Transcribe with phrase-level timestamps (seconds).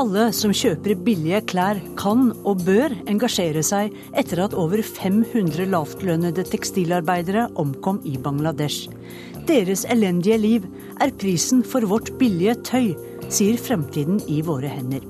[0.00, 6.44] Alle som kjøper billige klær kan og bør engasjere seg etter at over 500 lavtlønnede
[6.48, 8.88] tekstilarbeidere omkom i Bangladesh.
[9.50, 10.68] Deres elendige liv
[11.04, 12.94] er prisen for vårt billige tøy,
[13.28, 15.04] sier Fremtiden i våre hender.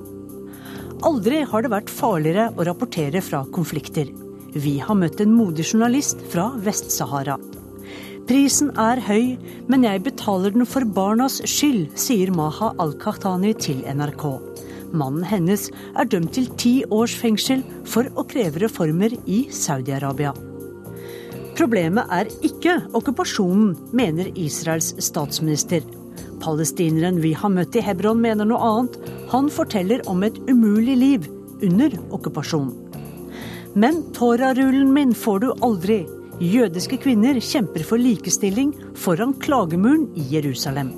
[1.06, 4.10] Aldri har det vært farligere å rapportere fra konflikter.
[4.58, 7.38] Vi har møtt en modig journalist fra Vest-Sahara.
[8.26, 9.36] Prisen er høy,
[9.70, 14.26] men jeg betaler den for barnas skyld, sier Maha Al-Kahtani til NRK.
[14.92, 20.34] Mannen hennes er dømt til ti års fengsel for å kreve reformer i Saudi-Arabia.
[21.58, 25.84] Problemet er ikke okkupasjonen, mener Israels statsminister.
[26.40, 28.96] Palestineren vi har møtt i Hebron mener noe annet.
[29.34, 31.28] Han forteller om et umulig liv
[31.60, 32.72] under okkupasjonen.
[33.78, 36.00] Men Torah-rullen min får du aldri.
[36.40, 40.90] Jødiske kvinner kjemper for likestilling foran klagemuren i Jerusalem.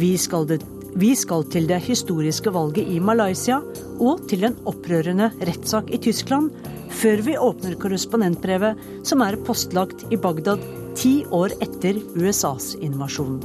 [0.00, 0.62] Vi skal, det,
[0.94, 3.58] vi skal til det historiske valget i Malaysia
[3.98, 6.52] og til en opprørende rettssak i Tyskland
[6.94, 10.62] før vi åpner korrespondentbrevet som er postlagt i Bagdad
[10.94, 13.40] ti år etter USAs invasjon.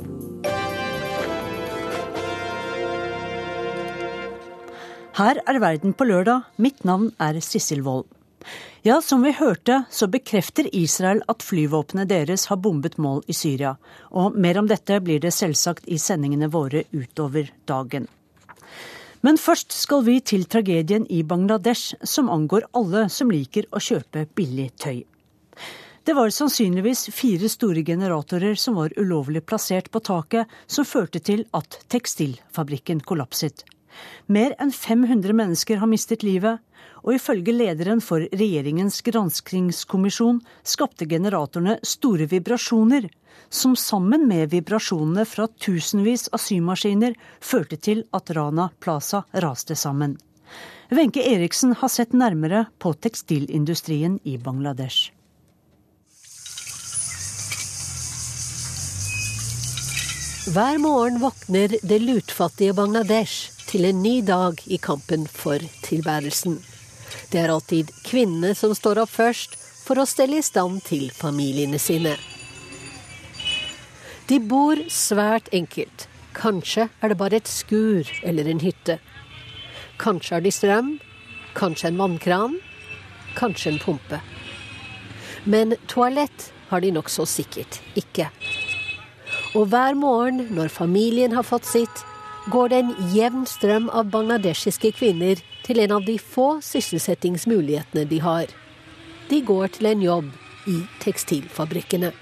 [5.19, 6.45] Her er verden på lørdag.
[6.61, 8.18] Mitt navn er Sissel Wold.
[8.81, 13.73] Ja, som vi hørte, så bekrefter Israel at flyvåpenet deres har bombet mål i Syria.
[14.15, 18.07] Og mer om dette blir det selvsagt i sendingene våre utover dagen.
[19.21, 24.29] Men først skal vi til tragedien i Bangladesh, som angår alle som liker å kjøpe
[24.35, 25.01] billig tøy.
[26.07, 31.43] Det var sannsynligvis fire store generatorer som var ulovlig plassert på taket, som førte til
[31.53, 33.65] at tekstilfabrikken kollapset.
[34.27, 36.59] Mer enn 500 mennesker har mistet livet,
[37.03, 43.09] og ifølge lederen for regjeringens granskingskommisjon skapte generatorene store vibrasjoner,
[43.49, 50.17] som sammen med vibrasjonene fra tusenvis av symaskiner førte til at Rana Plaza raste sammen.
[50.89, 55.13] Wenche Eriksen har sett nærmere på tekstilindustrien i Bangladesh.
[60.49, 66.57] Hver morgen våkner det lutfattige Bangladesh til en ny dag i kampen for tilværelsen.
[67.29, 69.53] Det er alltid kvinnene som står opp først
[69.85, 72.15] for å stelle i stand til familiene sine.
[74.29, 76.07] De bor svært enkelt.
[76.37, 78.97] Kanskje er det bare et skur eller en hytte.
[80.01, 80.91] Kanskje har de strøm,
[81.57, 82.59] kanskje en vannkran,
[83.37, 84.21] kanskje en pumpe.
[85.45, 88.29] Men toalett har de nokså sikkert ikke.
[89.57, 92.05] Og hver morgen når familien har fått sitt,
[92.47, 98.21] går det en jevn strøm av bangladeshiske kvinner til en av de få sysselsettingsmulighetene de
[98.23, 98.47] har.
[99.29, 100.31] De går til en jobb
[100.67, 102.13] i tekstilfabrikkene.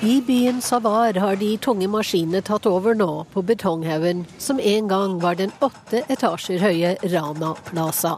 [0.00, 5.16] I byen Savar har de tunge maskinene tatt over nå på betonghaugen som en gang
[5.18, 8.14] var den åtte etasjer høye Rana Plaza.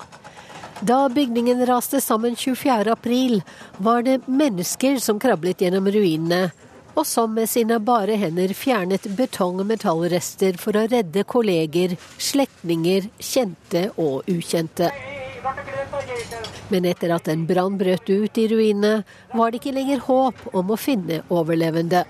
[0.80, 3.42] Da bygningen raste sammen 24.4,
[3.76, 6.50] var det mennesker som krablet gjennom ruinene,
[6.94, 13.10] og som med sine bare hender fjernet betong- og metallrester for å redde kolleger, slektninger,
[13.20, 14.88] kjente og ukjente.
[16.72, 19.04] Men etter at en brann brøt ut i ruinene,
[19.34, 22.06] var det ikke lenger håp om å finne overlevende.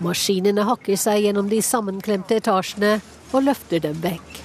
[0.00, 2.96] Maskinene hakker seg gjennom de sammenklemte etasjene
[3.32, 4.43] og løfter dem vekk.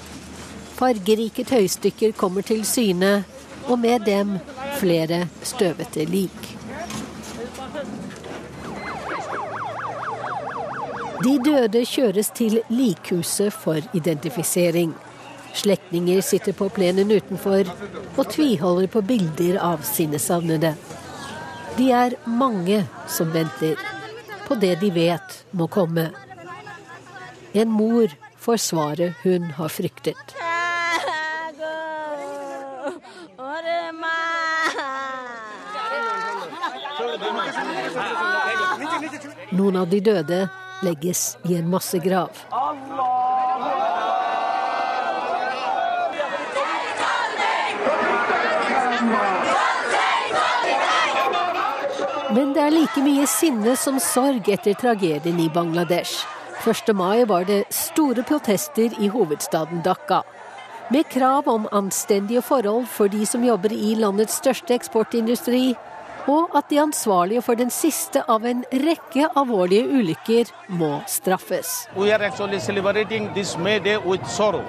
[0.80, 3.24] Fargerike tøystykker kommer til syne,
[3.68, 4.38] og med dem
[4.80, 6.56] flere støvete lik.
[11.20, 14.96] De døde kjøres til likhuset for identifisering.
[15.54, 17.68] Slektninger sitter på plenen utenfor
[18.16, 20.78] og tviholder på bilder av sine savnede.
[21.76, 23.76] De er mange som venter
[24.48, 26.08] på det de vet må komme.
[27.52, 28.08] En mor
[28.40, 30.40] får svaret hun har fryktet.
[39.50, 40.44] Noen av de døde
[40.86, 42.30] legges i en massegrav.
[52.30, 56.22] Men det er like mye sinne som sorg etter tragedien i Bangladesh.
[56.62, 56.94] 1.
[56.94, 60.22] mai var det store protester i hovedstaden Dhaka.
[60.94, 65.74] Med krav om anstendige forhold for de som jobber i landets største eksportindustri,
[66.28, 71.88] og at de ansvarlige for den siste av en rekke alvorlige ulykker må straffes.
[71.96, 74.64] We are actually celebrating this May Day with sorrow.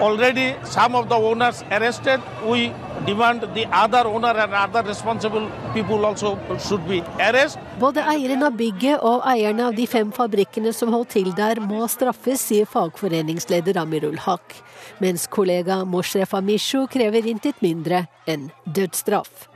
[0.00, 2.20] Already some of the owners arrested.
[2.46, 2.72] We
[3.06, 7.62] demand the other owner and other responsible people also should be arrested.
[7.80, 11.86] Både eieren av bygget og eierne av de fem fabrikkene som holdt til der, må
[11.92, 14.56] straffes, sier fagforeningsleder Amirul Haq.
[15.02, 19.48] Mens kollega Moshref Amishu krever intet mindre enn dødsstraff.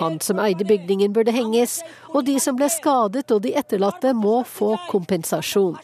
[0.00, 1.80] Han som eide bygningen burde henges,
[2.14, 5.78] og de som ble skadet og de etterlatte må få kompensasjon.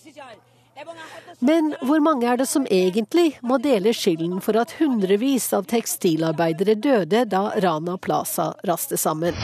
[1.45, 6.75] Men hvor mange er det som egentlig må dele skylden for at hundrevis av tekstilarbeidere
[6.75, 9.37] døde da Rana Plaza raste sammen?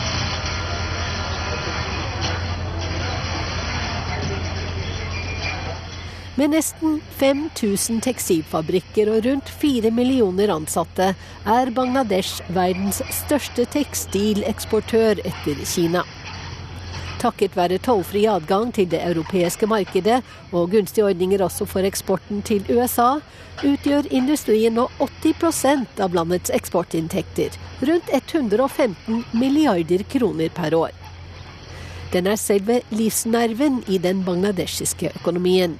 [6.40, 11.10] Med nesten 5000 tekstilfabrikker og rundt 4 millioner ansatte
[11.44, 16.00] er Bangladesh verdens største tekstileksportør etter Kina.
[17.20, 22.64] Takket være tollfri adgang til det europeiske markedet og gunstige ordninger også for eksporten til
[22.72, 23.18] USA,
[23.60, 27.52] utgjør industrien nå 80% av landets eksportinntekter,
[27.84, 30.96] rundt 115 milliarder kroner per år.
[32.16, 35.76] Den er selve livsnerven i den bangladeshiske økonomien.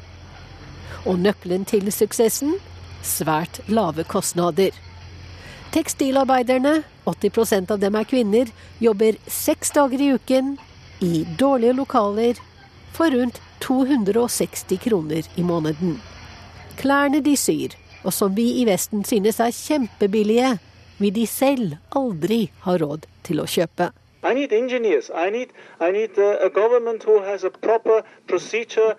[1.06, 2.56] Og nøkkelen til suksessen?
[3.02, 4.74] Svært lave kostnader.
[5.72, 8.50] Tekstilarbeiderne, 80% av dem er kvinner,
[8.82, 10.56] jobber seks dager i uken
[11.00, 12.40] i dårlige lokaler
[12.92, 16.00] for rundt 260 kroner i måneden.
[16.80, 20.58] Klærne de syr, og som vi i Vesten synes er kjempebillige,
[20.98, 23.90] vil de selv aldri ha råd til å kjøpe.
[24.22, 25.08] I need engineers.
[25.08, 25.48] I need,
[25.80, 28.94] I need a government who has a proper procedure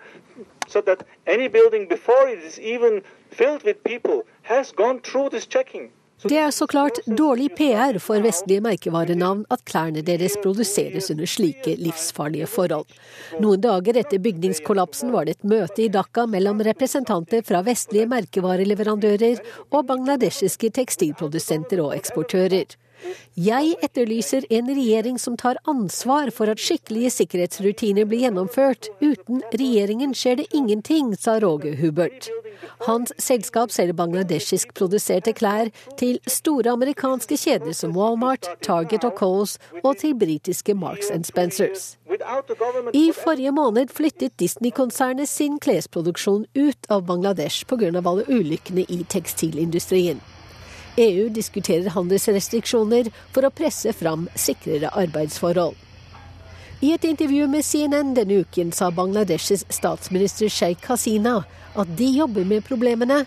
[0.72, 5.46] so that any building before it is even filled with people has gone through this
[5.46, 5.90] checking.
[6.22, 11.74] Det er så klart dårlig PR for vestlige merkevarenavn at klærne deres produseres under slike
[11.82, 12.86] livsfarlige forhold.
[13.42, 19.42] Noen dager etter bygningskollapsen var det et møte i Dhaka mellom representanter fra vestlige merkevareleverandører
[19.72, 22.78] og bangladeshiske tekstilprodusenter og eksportører.
[23.38, 28.90] Jeg etterlyser en regjering som tar ansvar for at skikkelige sikkerhetsrutiner blir gjennomført.
[29.00, 32.28] Uten regjeringen skjer det ingenting, sa Roge Hubert.
[32.86, 39.56] Hans selskap selger bangladeshisk produserte klær til store amerikanske kjeder som Walmart, Target og Coles,
[39.82, 41.96] og til britiske Marks and Spencers.
[42.92, 47.90] I forrige måned flyttet Disney-konsernet sin klesproduksjon ut av Bangladesh pga.
[48.04, 50.20] alle ulykkene i tekstilindustrien.
[50.96, 55.76] EU diskuterer handelsrestriksjoner for å presse fram sikrere arbeidsforhold.
[56.82, 61.44] I et intervju med CNN denne uken sa Bangladeshs statsminister Sheikh Hasina
[61.78, 63.22] at de jobber med problemene,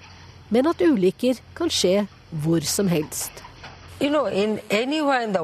[0.50, 2.06] men at ulykker kan skje
[2.44, 3.32] hvor som helst.
[4.02, 5.42] You know, in anywhere in the.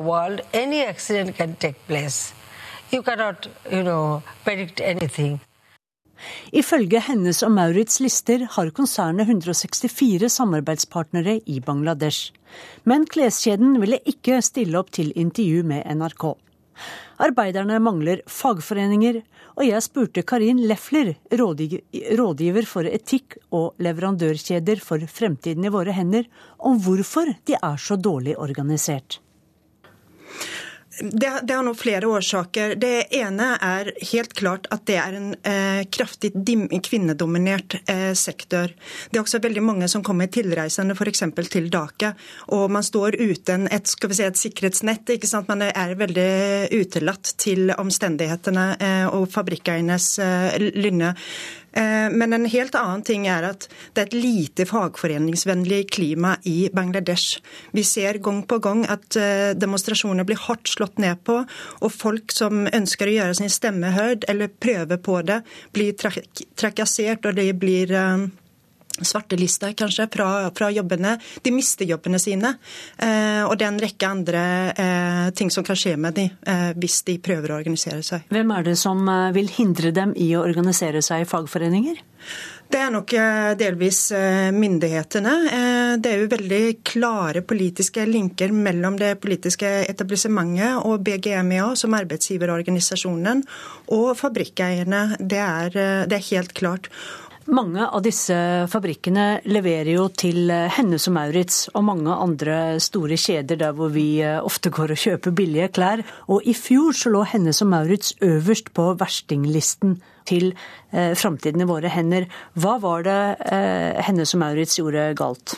[6.52, 12.32] Ifølge Hennes og Maurits lister har konsernet 164 samarbeidspartnere i Bangladesh.
[12.84, 16.26] Men kleskjeden ville ikke stille opp til intervju med NRK.
[17.22, 19.22] Arbeiderne mangler fagforeninger,
[19.60, 26.26] og jeg spurte Karin Lefler, rådgiver for etikk og leverandørkjeder for Fremtiden i våre hender,
[26.58, 29.20] om hvorfor de er så dårlig organisert.
[31.00, 32.76] Det, det, har nå flere årsaker.
[32.76, 36.34] Det ene er helt klart at det er en eh, kraftig
[36.84, 38.74] kvinnedominert eh, sektor.
[39.10, 41.24] Det er også veldig mange som kommer tilreisende f.eks.
[41.48, 42.12] til Dake.
[42.52, 45.16] og man står uten et, si, et sikkerhetsnett.
[45.48, 46.30] Man er veldig
[46.76, 51.16] utelatt til omstendighetene eh, og fabrikkeiernes eh, lynne.
[51.74, 56.70] Eh, men en helt annen ting er at det er et lite fagforeningsvennlig klima i
[56.74, 57.40] Bangladesh.
[57.72, 61.42] Vi ser gang på gang at eh, demonstrasjoner blir hardt slått ned på,
[61.80, 65.42] og folk som ønsker å gjøre sin stemme hørt eller prøve på det,
[65.76, 67.96] blir trakassert, og de blir
[69.08, 71.18] svartelister kanskje fra, fra, jobbene.
[71.42, 72.56] De mister jobbene sine.
[72.98, 76.72] Eh, og det er en rekke andre eh, ting som kan skje med dem eh,
[76.80, 78.28] hvis de prøver å organisere seg.
[78.32, 82.02] Hvem er det som eh, vil hindre dem i å organisere seg i fagforeninger?
[82.72, 85.34] Det er nok eh, delvis eh, myndighetene.
[86.00, 93.44] Det er jo veldig klare politiske linker mellom det politiske etablissementet og BGMEA, som arbeidsgiverorganisasjonen,
[93.92, 95.18] og fabrikkeierne.
[95.20, 95.76] Det er,
[96.08, 96.88] det er helt klart.
[97.50, 98.36] Mange av disse
[98.70, 104.22] fabrikkene leverer jo til Hennes og Maurits og mange andre store kjeder der hvor vi
[104.22, 106.04] eh, ofte går og kjøper billige klær.
[106.30, 109.98] Og i fjor så lå Hennes og Maurits øverst på verstinglisten
[110.30, 110.52] til
[110.94, 112.30] eh, Framtiden i våre hender.
[112.54, 113.20] Hva var det
[113.50, 115.58] eh, Hennes og Maurits gjorde galt?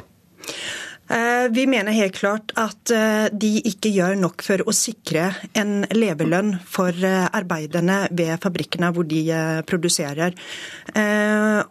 [1.10, 5.26] Eh, vi mener helt klart at eh, de ikke gjør nok for å sikre
[5.60, 9.22] en levelønn for eh, arbeiderne ved fabrikkene hvor de
[9.68, 10.36] produserer.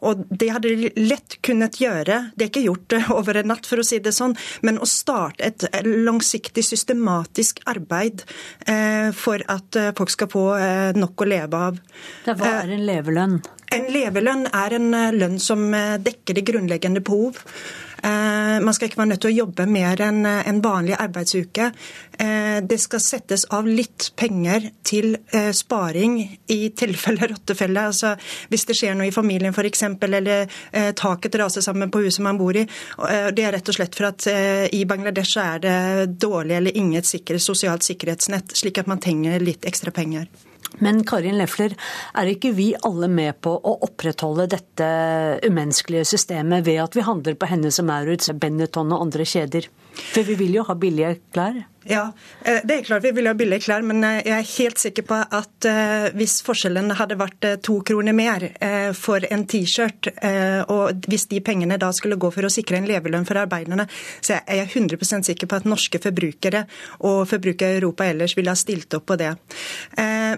[0.02, 3.80] Og det hadde de lett kunnet gjøre, det er ikke gjort over en natt, for
[3.80, 4.34] å si det sånn,
[4.66, 8.24] men å starte et langsiktig, systematisk arbeid
[9.18, 10.44] for at folk skal få
[10.98, 11.78] nok å leve av.
[12.26, 13.38] Hva er en levelønn?
[13.72, 15.64] En levelønn er en lønn som
[16.02, 17.40] dekker de grunnleggende behov.
[18.04, 21.68] Eh, man skal ikke være nødt til å jobbe mer enn eh, en vanlig arbeidsuke.
[22.18, 25.14] Eh, det skal settes av litt penger til
[25.54, 26.18] sparing
[26.50, 27.86] i tilfelle rottefelle.
[27.92, 28.14] Altså,
[28.50, 30.46] hvis det skjer noe i familien f.eks., eller
[30.98, 32.64] taket raser sammen på huset man bor i.
[32.66, 34.26] Det er rett og slett for at
[34.74, 35.76] i Bangladesh er det
[36.20, 40.28] dårlig eller inget sikkert sosialt sikkerhetsnett, slik at man trenger litt ekstra penger.
[40.82, 41.74] Men Karin Lefler,
[42.18, 44.88] er ikke vi alle med på å opprettholde dette
[45.46, 49.68] umenneskelige systemet ved at vi handler på henne som Maurits, Benetton og andre kjeder?
[49.92, 51.62] For vi vil jo ha billige klær?
[51.84, 52.12] Ja,
[52.44, 55.06] eh, det er klart vi vil ha billige klær, men eh, jeg er helt sikker
[55.06, 58.44] på at eh, hvis forskjellen hadde vært to kroner mer
[58.96, 60.08] for en T-skjørt,
[60.70, 63.86] og hvis de pengene da skulle gå for å sikre en levelønn for arbeiderne,
[64.20, 66.62] så er jeg 100% sikker på at norske forbrukere
[67.08, 69.30] og forbrukere i Europa ellers ville ha stilt opp på det.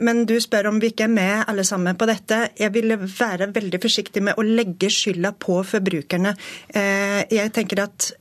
[0.05, 2.41] Men du spør om vi ikke er med alle sammen på dette.
[2.61, 6.35] Jeg ville være veldig forsiktig med å legge skylda på forbrukerne.
[6.75, 8.13] Jeg tenker at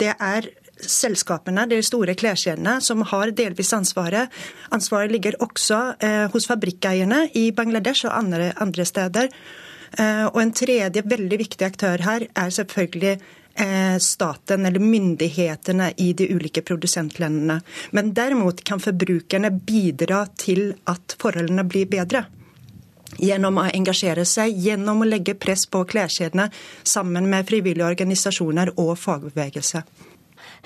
[0.00, 4.32] det er selskapene, de store kleskjedene, som har delvis ansvaret.
[4.74, 9.32] Ansvaret ligger også eh, hos fabrikkeierne i Bangladesh og andre, andre steder.
[9.98, 16.12] Eh, og en tredje veldig viktig aktør her er selvfølgelig eh, staten eller myndighetene i
[16.18, 17.60] de ulike produsentlandene.
[17.96, 22.26] Men derimot kan forbrukerne bidra til at forholdene blir bedre
[23.22, 26.50] gjennom å engasjere seg, gjennom å legge press på kleskjedene
[26.84, 29.84] sammen med frivillige organisasjoner og fagbevegelse.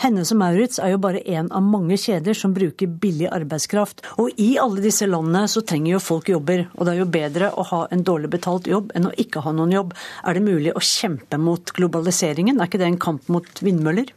[0.00, 4.00] Hennes og Maurits er jo bare én av mange kjeder som bruker billig arbeidskraft.
[4.22, 6.62] Og i alle disse landene så trenger jo folk jobber.
[6.78, 9.52] Og det er jo bedre å ha en dårlig betalt jobb enn å ikke ha
[9.52, 9.92] noen jobb.
[10.24, 12.56] Er det mulig å kjempe mot globaliseringen?
[12.56, 14.08] Er ikke det en kamp mot vindmøller?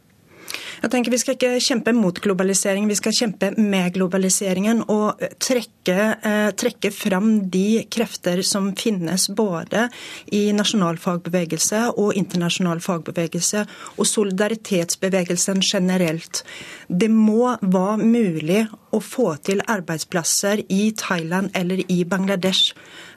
[0.84, 4.82] Jeg tenker Vi skal ikke kjempe mot globalisering, vi skal kjempe med globaliseringen.
[4.92, 9.88] Og trekke, eh, trekke fram de krefter som finnes både
[10.30, 16.42] i nasjonal fagbevegelse og internasjonal fagbevegelse, og solidaritetsbevegelsen generelt.
[16.90, 22.72] Det må være mulig å få til arbeidsplasser i Thailand eller i Bangladesh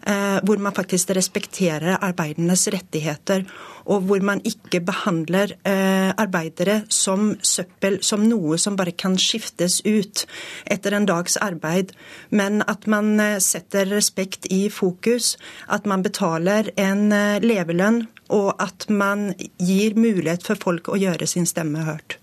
[0.08, 3.44] Eh, hvor man faktisk respekterer arbeidernes rettigheter.
[3.92, 9.82] Og hvor man ikke behandler eh, arbeidere som søppel, som noe som bare kan skiftes
[9.84, 10.24] ut
[10.64, 11.92] etter en dags arbeid.
[12.30, 15.36] Men at man eh, setter respekt i fokus,
[15.68, 17.12] at man betaler en
[17.44, 22.20] levelønn, og at man gir mulighet for folk å gjøre sin stemme hørt.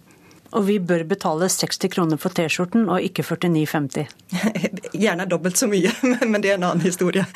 [0.54, 4.06] Og vi bør betale 60 kroner for T-skjorten og ikke 49,50.
[5.02, 5.90] Gjerne dobbelt så mye,
[6.30, 7.26] men det er en annen historie.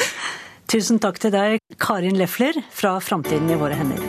[0.70, 4.02] Tusen takk til deg, Karin Lefler fra Framtiden i våre hender.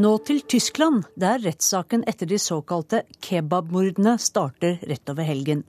[0.00, 5.62] Nå til Tyskland, der rettssaken etter de såkalte kebabmordene starter rett over helgen.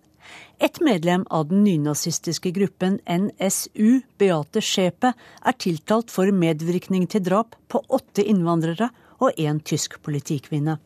[0.61, 7.57] Et medlem av den nynazistiske gruppen NSU, Beate Schäpe, er tiltalt for medvirkning til drap
[7.67, 8.87] på åtte innvandrere
[9.21, 10.77] og én tysk politikvinne.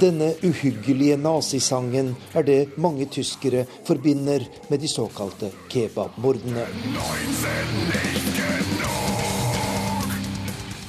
[0.00, 6.66] Denne uhyggelige nazisangen er det mange tyskere forbinder med de såkalte kebabmordene.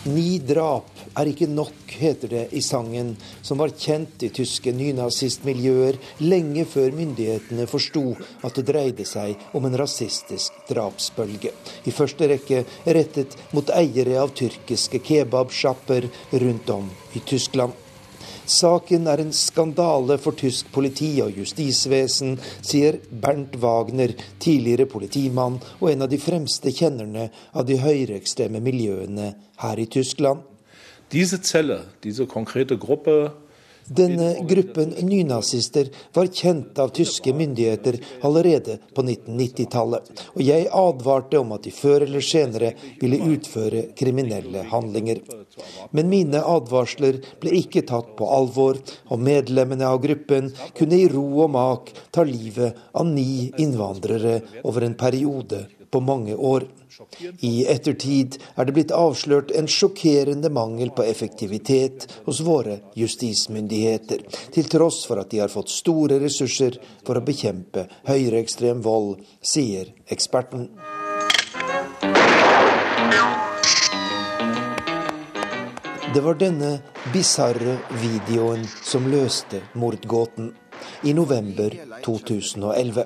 [0.05, 5.99] Ni drap er ikke nok, heter det i sangen, som var kjent i tyske nynazistmiljøer
[6.23, 8.05] lenge før myndighetene forsto
[8.45, 11.53] at det dreide seg om en rasistisk drapsbølge.
[11.85, 16.09] I første rekke rettet mot eiere av tyrkiske kebabsjapper
[16.41, 17.75] rundt om i Tyskland.
[18.51, 22.33] Saken er en skandale for tysk politi og justisvesen,
[22.65, 29.33] sier Bernt Wagner, tidligere politimann og en av de fremste kjennerne av de høyreekstreme miljøene
[29.61, 30.41] her i Tyskland.
[33.91, 41.51] Denne gruppen nynazister var kjent av tyske myndigheter allerede på 1990-tallet, og jeg advarte om
[41.57, 42.69] at de før eller senere
[43.01, 45.19] ville utføre kriminelle handlinger.
[45.91, 48.79] Men mine advarsler ble ikke tatt på alvor,
[49.11, 54.87] og medlemmene av gruppen kunne i ro og mak ta livet av ni innvandrere over
[54.87, 56.67] en periode på mange år.
[57.39, 64.71] I ettertid er det blitt avslørt en sjokkerende mangel på effektivitet hos våre justismyndigheter, til
[64.71, 70.69] tross for at de har fått store ressurser for å bekjempe høyreekstrem vold, sier eksperten.
[76.11, 76.73] Det var denne
[77.13, 80.51] bisarre videoen som løste mordgåten
[81.03, 83.05] i november 2011.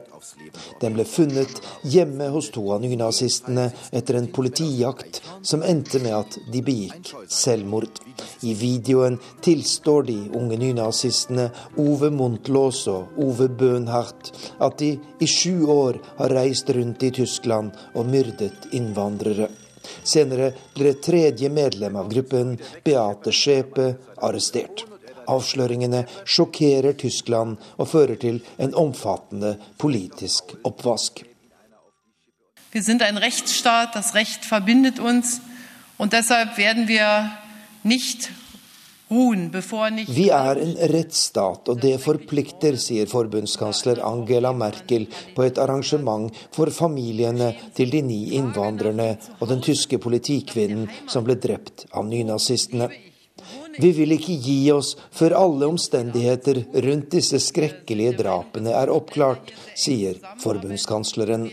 [0.81, 6.37] Den ble funnet hjemme hos to av nynazistene etter en politijakt som endte med at
[6.51, 8.01] de begikk selvmord.
[8.43, 11.49] I videoen tilstår de unge nynazistene
[11.81, 14.31] Ove Montlås og Ove Bøhnhardt
[14.65, 19.51] at de i sju år har reist rundt i Tyskland og myrdet innvandrere.
[20.03, 23.91] Senere ble et tredje medlem av gruppen, Beate Schepe,
[24.25, 24.85] arrestert.
[25.27, 31.23] Avsløringene sjokkerer Tyskland og fører til en omfattende politisk oppvask.
[32.71, 35.39] Vi sind ein Rechtsstaat, das Recht verbindet uns
[35.97, 37.31] und deshalb werden wir
[37.83, 38.29] nicht
[39.07, 45.05] vi er en rettsstat, og det forplikter, sier forbundskansler Angela Merkel
[45.35, 51.37] på et arrangement for familiene til de ni innvandrerne og den tyske politikvinnen som ble
[51.37, 52.89] drept av nynazistene.
[53.81, 60.19] Vi vil ikke gi oss før alle omstendigheter rundt disse skrekkelige drapene er oppklart, sier
[60.43, 61.49] forbundskansleren.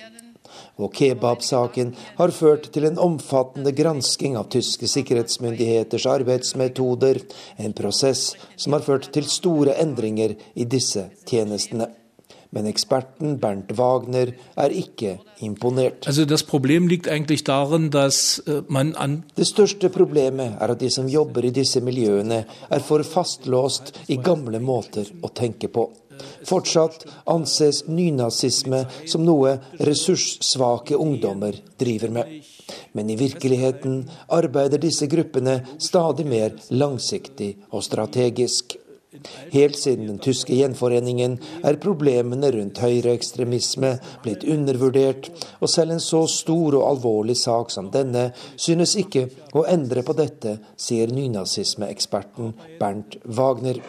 [0.80, 7.20] Og kebabsaken har ført til en omfattende gransking av tyske sikkerhetsmyndigheters arbeidsmetoder,
[7.60, 11.90] en prosess som har ført til store endringer i disse tjenestene.
[12.52, 16.06] Men eksperten Bernt Wagner er ikke imponert.
[16.06, 20.80] Also das Problem liegt eigentlich darin, dass äh, man an Det største problemet er at
[20.80, 25.88] de som jobber i disse miljøene, er for fastlåst i gamle måter å tenke på.
[26.44, 32.42] Fortsatt anses nynazisme som noe ressurssvake ungdommer driver med.
[32.92, 38.76] Men i virkeligheten arbeider disse gruppene stadig mer langsiktig og strategisk.
[39.52, 46.24] Helt siden den tyske gjenforeningen er problemene rundt høyreekstremisme blitt undervurdert, og selv en så
[46.30, 53.18] stor og alvorlig sak som denne synes ikke å endre på dette, sier nynazismeeksperten Bernt
[53.24, 53.80] Wagner.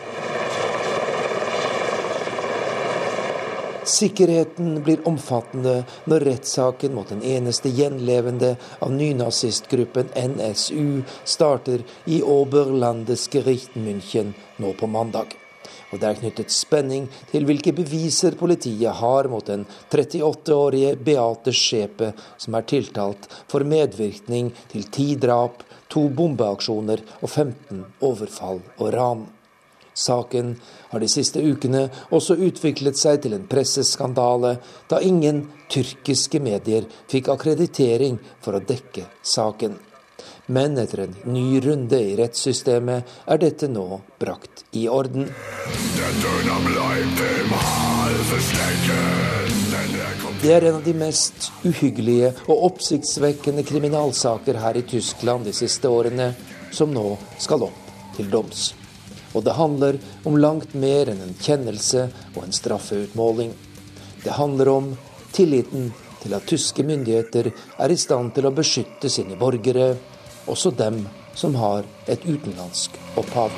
[3.83, 13.75] Sikkerheten blir omfattende når rettssaken mot den eneste gjenlevende av nynazistgruppen NSU starter i Oberlandesgericht
[13.75, 14.31] München
[14.63, 15.35] nå på mandag.
[15.91, 22.13] Og det er knyttet spenning til hvilke beviser politiet har mot den 38-årige Beate Schepe,
[22.37, 29.27] som er tiltalt for medvirkning til ti drap, to bombeaksjoner og 15 overfall og ran.
[29.93, 30.55] Saken
[30.93, 37.31] har de siste ukene også utviklet seg til en presseskandale, da ingen tyrkiske medier fikk
[37.33, 39.79] akkreditering for å dekke saken.
[40.53, 43.87] Men etter en ny runde i rettssystemet er dette nå
[44.21, 45.29] brakt i orden.
[50.43, 55.89] Det er en av de mest uhyggelige og oppsiktsvekkende kriminalsaker her i Tyskland de siste
[55.89, 56.33] årene,
[56.75, 58.73] som nå skal opp til doms.
[59.33, 59.97] Og det handler
[60.29, 63.53] om langt mer enn en kjennelse og en straffeutmåling.
[64.23, 64.91] Det handler om
[65.33, 65.91] tilliten
[66.23, 69.93] til at tyske myndigheter er i stand til å beskytte sine borgere,
[70.47, 71.03] også dem
[71.35, 73.51] som har et utenlandsk opphav.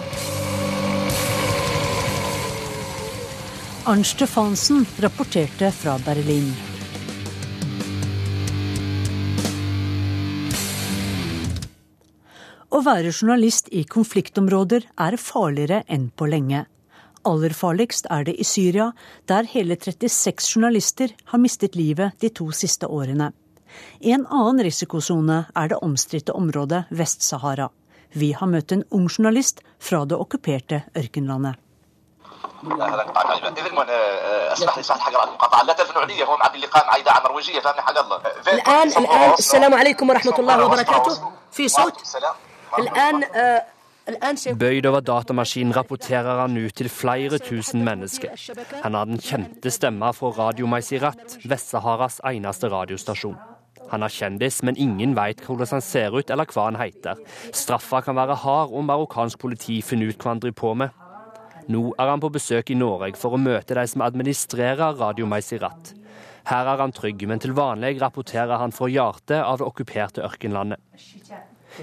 [3.85, 6.64] Arnt Stefansen rapporterte fra Berlin.
[12.75, 16.65] Å være journalist i konfliktområder er farligere enn på lenge.
[17.29, 18.89] Aller farligst er det i Syria,
[19.31, 23.29] der hele 36 journalister har mistet livet de to siste årene.
[24.01, 27.69] En annen risikosone er det omstridte området Vest-Sahara.
[28.11, 31.55] Vi har møtt en ung journalist fra det okkuperte ørkenlandet.
[44.59, 48.35] Bøyd over datamaskinen rapporterer han ut til flere tusen mennesker.
[48.83, 53.37] Han har den kjente stemma fra Radio Maisirat, Vest-Saharas eneste radiostasjon.
[53.89, 57.21] Han er kjendis, men ingen veit hvordan han ser ut eller hva han heter.
[57.53, 61.01] Straffa kan være hard om marokkansk politi finner ut hva han driver på med.
[61.71, 65.95] Nå er han på besøk i Norge for å møte de som administrerer Radio Maisirat.
[66.45, 70.81] Her er han trygg, men til vanlig rapporterer han fra hjertet av det okkuperte ørkenlandet.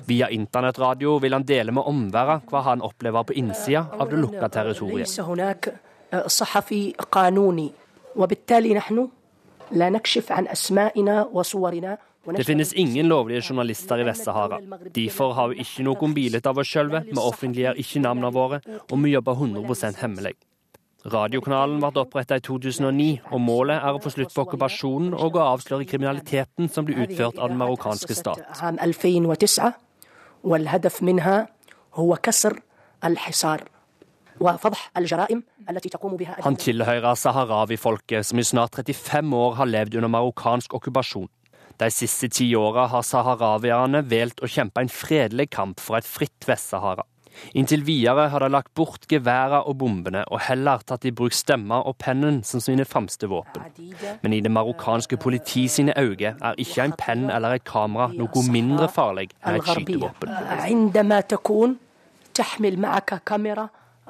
[0.07, 4.49] Via internettradio vil han dele med omverdenen hva han opplever på innsida av det lukka
[4.49, 5.09] territoriet.
[12.25, 14.61] Det finnes ingen lovlige journalister i Vest-Sahara.
[14.95, 18.97] Derfor har vi ikke noe bilde av oss sjølve, vi offentliggjør ikke navnene våre, og
[19.03, 20.37] vi jobber 100% hemmelig.
[21.03, 25.47] Radiokanalen ble opprettet i 2009, og målet er å få slutt på okkupasjonen og å
[25.57, 28.39] avsløre kriminaliteten som blir utført av den marokkanske stat.
[36.47, 41.29] Han tilhører saharawi-folket, som i snart 35 år har levd under marokkansk okkupasjon.
[41.83, 46.47] De siste ti åra har saharawierne valgt å kjempe en fredelig kamp for et fritt
[46.47, 47.03] Vest-Sahara.
[47.59, 51.87] Inntil videre har de lagt bort geværene og bombene, og heller tatt i bruk stemmer
[51.89, 53.63] og pennen som sine fremste våpen.
[54.23, 58.47] Men i det marokkanske politi sine øyne er ikke en penn eller et kamera noe
[58.53, 60.29] mindre farlig enn et skytevåpen.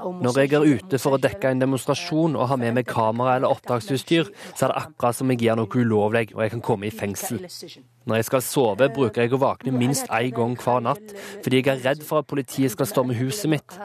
[0.02, 3.52] Når jeg er ute for å dekke en demonstrasjon og har med meg kamera eller
[3.52, 6.94] opptaksutstyr, så er det akkurat som jeg gjør noe ulovlig og jeg kan komme i
[6.94, 7.42] fengsel.
[8.06, 11.12] Når jeg skal sove, bruker jeg å våkne minst én gang hver natt,
[11.44, 13.76] fordi jeg er redd for at politiet skal storme huset mitt.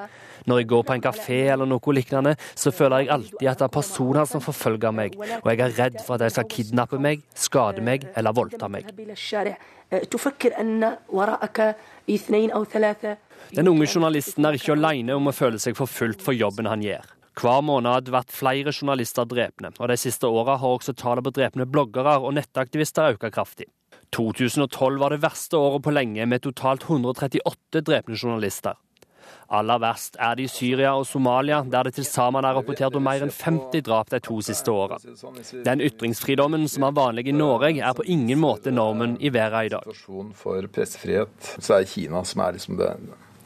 [0.47, 3.67] Når jeg går på en kafé eller noe lignende, så føler jeg alltid at det
[3.67, 7.25] er personer som forfølger meg, og jeg er redd for at de skal kidnappe meg,
[7.35, 8.89] skade meg eller voldta meg.
[13.53, 17.05] Den unge journalisten er ikke alene om å føle seg forfulgt for jobben han gjør.
[17.37, 21.27] Hver måned har det vært flere journalister drepne, og de siste åra har også tallet
[21.27, 23.67] på drepne bloggere og nettaktivister økt kraftig.
[24.15, 28.77] 2012 var det verste året på lenge, med totalt 138 drepne journalister.
[29.47, 33.03] Aller verst er det i Syria og Somalia, der det til sammen er rapportert om
[33.03, 34.97] mer enn 50 drap de to siste åra.
[35.63, 39.71] Den ytringsfridommen som er vanlig i Norge, er på ingen måte normen i verden i
[39.71, 39.87] dag.
[40.35, 42.91] For pressefrihet så er Kina som er liksom det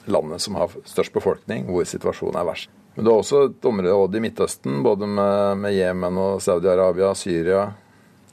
[0.10, 2.72] landet som har størst befolkning, hvor situasjonen er verst.
[2.96, 7.68] Men det er også et område i Midtøsten, både med, Jemen og Saudi-Arabia, Syria,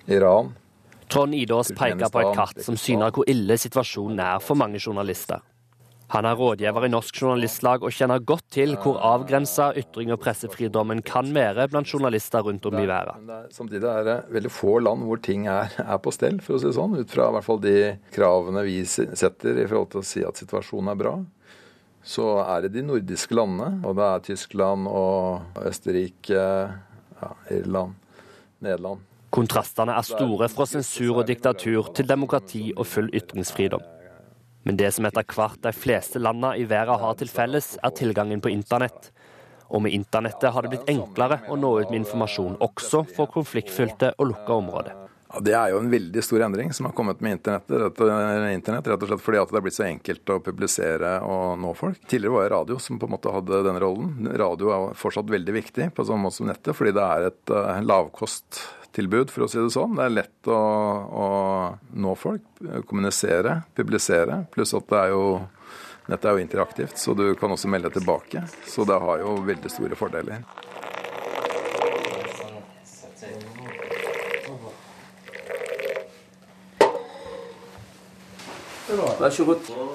[0.08, 0.54] Iran.
[1.10, 5.44] Trond Idås peker på et kart som syner hvor ille situasjonen er for mange journalister.
[6.08, 11.02] Han er rådgiver i Norsk Journalistlag og kjenner godt til hvor avgrensa ytring- og pressefridommen
[11.04, 13.28] kan være blant journalister rundt om i verden.
[13.52, 16.70] Samtidig er det veldig få land hvor ting er, er, på stell, for å si
[16.70, 16.96] det sånn.
[16.96, 17.76] Ut fra i hvert fall de
[18.14, 21.18] kravene vi setter i forhold til å si at situasjonen er bra
[22.08, 23.82] så er det de nordiske landene.
[23.86, 26.44] Og det er Tyskland og Østerrike,
[27.20, 27.98] ja, Irland,
[28.64, 29.04] Nederland.
[29.34, 33.84] Kontrastene er store fra sensur og diktatur til demokrati og full ytringsfridom.
[34.64, 38.40] Men det som etter hvert de fleste landene i verden har til felles, er tilgangen
[38.44, 39.10] på internett.
[39.68, 44.14] Og med internettet har det blitt enklere å nå ut med informasjon, også for konfliktfylte
[44.16, 44.96] og lukka områder.
[45.28, 48.00] Ja, Det er jo en veldig stor endring som har kommet med internettet.
[48.54, 51.74] internett, rett og slett fordi at det er blitt så enkelt å publisere og nå
[51.76, 52.00] folk.
[52.08, 54.32] Tidligere var det radio som på en måte hadde denne rollen.
[54.40, 57.76] Radio er fortsatt veldig viktig på samme måte som nettet, fordi det er et uh,
[58.88, 59.96] lavkosttilbud, for å si det sånn.
[59.96, 60.58] Det er lett å,
[61.08, 62.42] å nå folk,
[62.86, 64.46] kommunisere, publisere.
[64.52, 65.48] Pluss at det er jo
[66.08, 68.40] Nettet er jo interaktivt, så du kan også melde tilbake.
[68.64, 70.40] Så det har jo veldig store fordeler.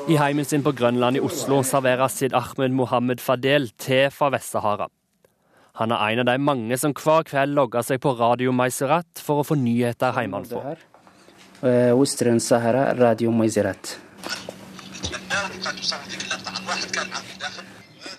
[0.05, 4.91] I heimen sin på Grønland i Oslo serverer Sid Ahmed Mohammed Fadel te fra Vest-Sahara.
[5.81, 9.41] Han er en av de mange som hver kveld logger seg på Radio Maiserat for
[9.41, 10.75] å få nyheter hjemmefra.
[11.97, 13.95] Western Sahara, Radio Maiserat.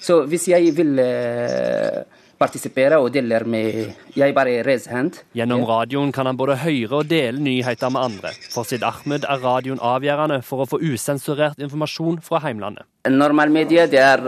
[0.02, 2.02] Så hvis jeg vil uh,
[2.39, 5.19] partisipere og deler med Jeg bare reiser hand.
[5.35, 8.31] Gjennom radioen kan han både høre og dele nyheter med andre.
[8.53, 12.87] For Sid Ahmed er radioen avgjørende for å få usensurert informasjon fra heimlandet.
[13.09, 14.23] Normal media det er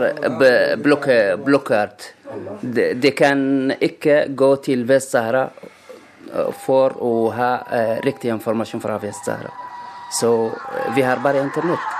[0.82, 2.12] blokkert.
[2.60, 8.96] De, de kan ikke gå til Vest-Sahara eh, for å ha uh, riktig informasjon fra
[9.02, 9.52] Vest-Sahara.
[10.12, 11.90] Så uh, vi har bare internett.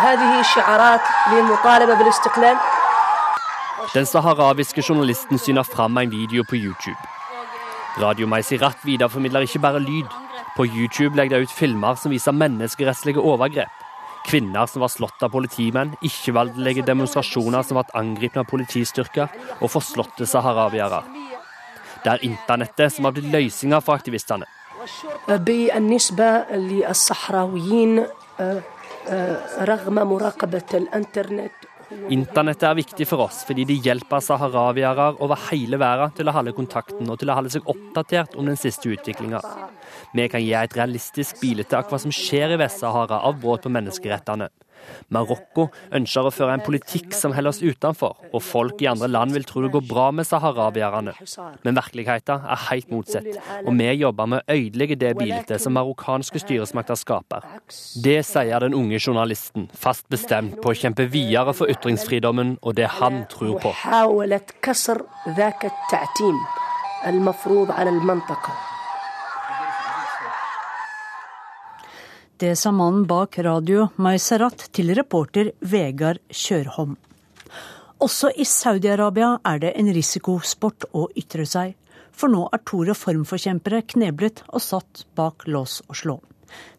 [0.00, 1.00] هذه شعارات
[1.32, 2.56] للمطالبة بالاستقلال
[3.93, 6.99] den saharawiske journalisten syner fram en video på YouTube.
[8.01, 10.07] Radio Meisirat videreformidler ikke bare lyd.
[10.55, 13.71] På YouTube legger de ut filmer som viser menneskerettslige overgrep.
[14.25, 19.29] Kvinner som var slått av politimenn, ikke-voldelige demonstrasjoner som ble angrepet av politistyrker,
[19.61, 21.03] og forslåtte saharawiere.
[22.03, 24.47] Det er internettet som har blitt løsninga for aktivistene.
[32.09, 36.55] Internettet er viktig for oss fordi det hjelper saharawiere over hele verden til å holde
[36.57, 39.41] kontakten og til å holde seg oppdatert om den siste utviklinga.
[40.15, 43.73] Vi kan gi et realistisk bilde av hva som skjer i Vest-Sahara av brudd på
[43.73, 44.49] menneskerettene.
[45.10, 49.34] Marokko ønsker å føre en politikk som holder oss utenfor, og folk i andre land
[49.34, 51.14] vil tro det går bra med saharawierne.
[51.66, 53.28] Men virkeligheten er helt motsatt,
[53.64, 57.46] og vi jobber med å ødelegge det bildet som marokkanske styresmakter skaper.
[58.04, 62.90] Det sier den unge journalisten, fast bestemt på å kjempe videre for ytringsfridommen og det
[63.00, 63.74] han tror på.
[67.06, 68.63] المفروض على المنطقة
[72.37, 76.97] Det sa mannen bak Radio Maiserat til reporter Vegard Kjørholm.
[78.03, 81.77] Også i Saudi-Arabia er det en risikosport å ytre seg,
[82.11, 86.17] for nå er to reformforkjempere kneblet og satt bak lås og slå.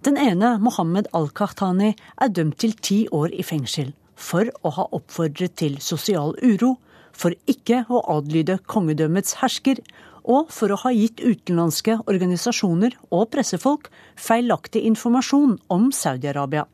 [0.05, 5.57] Den ene, Mohammed al-Qahtani, er dømt til ti år i fengsel for å ha oppfordret
[5.57, 6.75] til sosial uro,
[7.17, 9.81] for ikke å adlyde kongedømmets hersker
[10.27, 16.67] og for å ha gitt utenlandske organisasjoner og pressefolk feilaktig informasjon om Saudi-Arabia.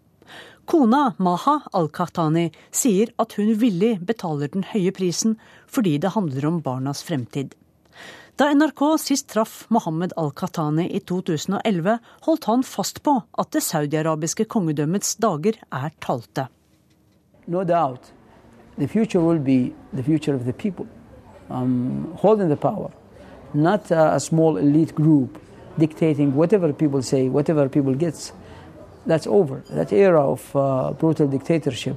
[0.65, 5.35] Kona Maha al-Qahtani sier at hun villig betaler den høye prisen
[5.67, 7.53] fordi det handler om barnas fremtid.
[8.41, 14.47] Da NRK sist traff Mohammed al-Qahtani i 2011, holdt han fast på at det saudiarabiske
[14.49, 16.49] kongedømmets dager er talte.
[17.47, 18.13] No doubt.
[18.79, 20.87] The future will be the future of the people
[21.51, 22.91] um, holding the power
[23.55, 25.39] not a small elite group
[25.79, 28.33] dictating whatever people say, whatever people get.
[29.07, 29.63] That's over.
[29.71, 31.97] That era of uh, brutal dictatorship,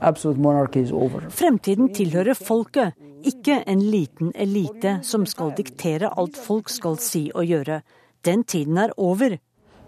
[0.00, 1.20] absolute monarchy is over.
[1.30, 2.94] Fremtiden tilhører folket,
[3.26, 7.80] ikke en liten elite som skal diktere alt folk skal si og gjøre.
[8.24, 9.38] Den tiden er over.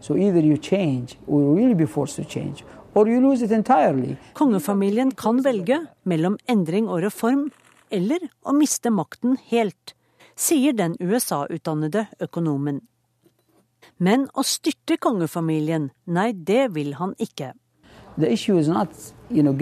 [0.00, 3.52] So either you change, or you will be forced to change, or you lose it
[3.52, 4.16] entirely.
[4.34, 7.50] Kongefamilien kan velge mellom endring og reform,
[7.90, 9.94] eller å miste makten helt
[10.38, 12.82] sier den USA-utdannede økonomen.
[13.98, 17.52] Men å styrte kongefamilien, nei, det vil han ikke.
[18.18, 18.90] Not,
[19.30, 19.54] you know,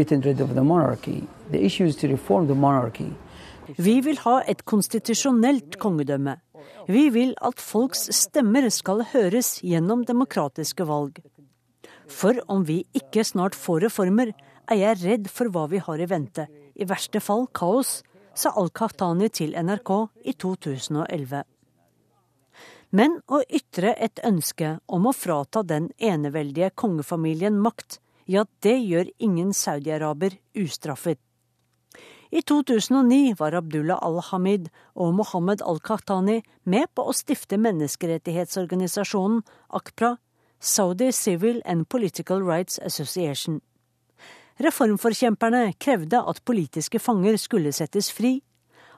[3.77, 6.37] Vi vil ha et konstitusjonelt kongedømme.
[6.89, 11.21] Vi vil at folks stemmer skal høres gjennom demokratiske valg.
[12.07, 14.33] For om vi ikke snart får reformer,
[14.71, 16.47] er jeg redd for hva vi har i vente.
[16.77, 18.01] I verste fall kaos,
[18.37, 19.93] sa Al-Qahtani til NRK
[20.29, 21.45] i 2011.
[22.97, 29.11] Men å ytre et ønske om å frata den eneveldige kongefamilien makt, ja, det gjør
[29.23, 31.19] ingen saudi-araber ustraffet.
[32.31, 39.45] I 2009 var Abdullah al-Hamid og Mohammed al-Qahtani med på å stifte menneskerettighetsorganisasjonen
[39.79, 40.17] AKPRA,
[40.59, 43.61] Saudi Civil and Political Rights Association.
[44.57, 48.39] Reformforkjemperne krevde at politiske fanger skulle settes fri,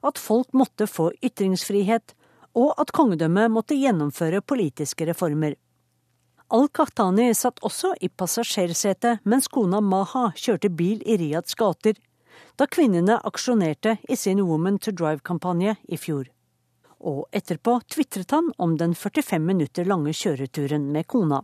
[0.07, 2.14] at folk måtte få ytringsfrihet,
[2.55, 5.57] og at kongedømmet måtte gjennomføre politiske reformer.
[6.49, 11.99] Al-Qahtani satt også i passasjersetet mens kona Maha kjørte bil i Riyads gater,
[12.57, 16.31] da kvinnene aksjonerte i sin Woman to Drive-kampanje i fjor.
[16.99, 21.42] Og etterpå tvitret han om den 45 minutter lange kjøreturen med kona.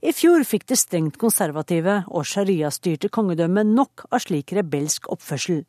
[0.00, 5.64] I fjor fikk det strengt konservative og sharia-styrte kongedømmet nok av slik rebelsk oppførsel.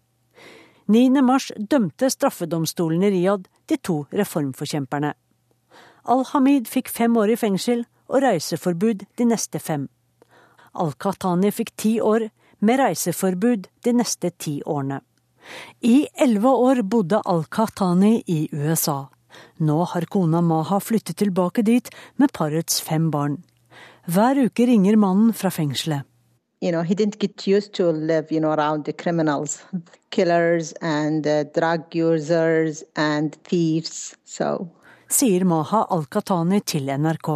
[0.90, 1.22] 9.
[1.22, 5.14] mars dømte straffedomstolen i Riyadh de to reformforkjemperne.
[6.10, 9.86] Al-Hamid fikk fem år i fengsel og reiseforbud de neste fem.
[10.74, 15.00] Al-Qahtani fikk ti år, med reiseforbud de neste ti årene.
[15.82, 19.06] I elleve år bodde Al-Qahtani i USA.
[19.64, 23.40] Nå har kona Maha flyttet tilbake dit med parets fem barn.
[24.10, 26.06] Hver uke ringer mannen fra fengselet.
[26.62, 29.62] You know, he didn't get used to live, you know, around the criminals,
[30.10, 34.16] killers and uh, drug users and thieves.
[34.26, 34.68] So.
[35.08, 37.30] Sier Maha Al-Qatani til NRK.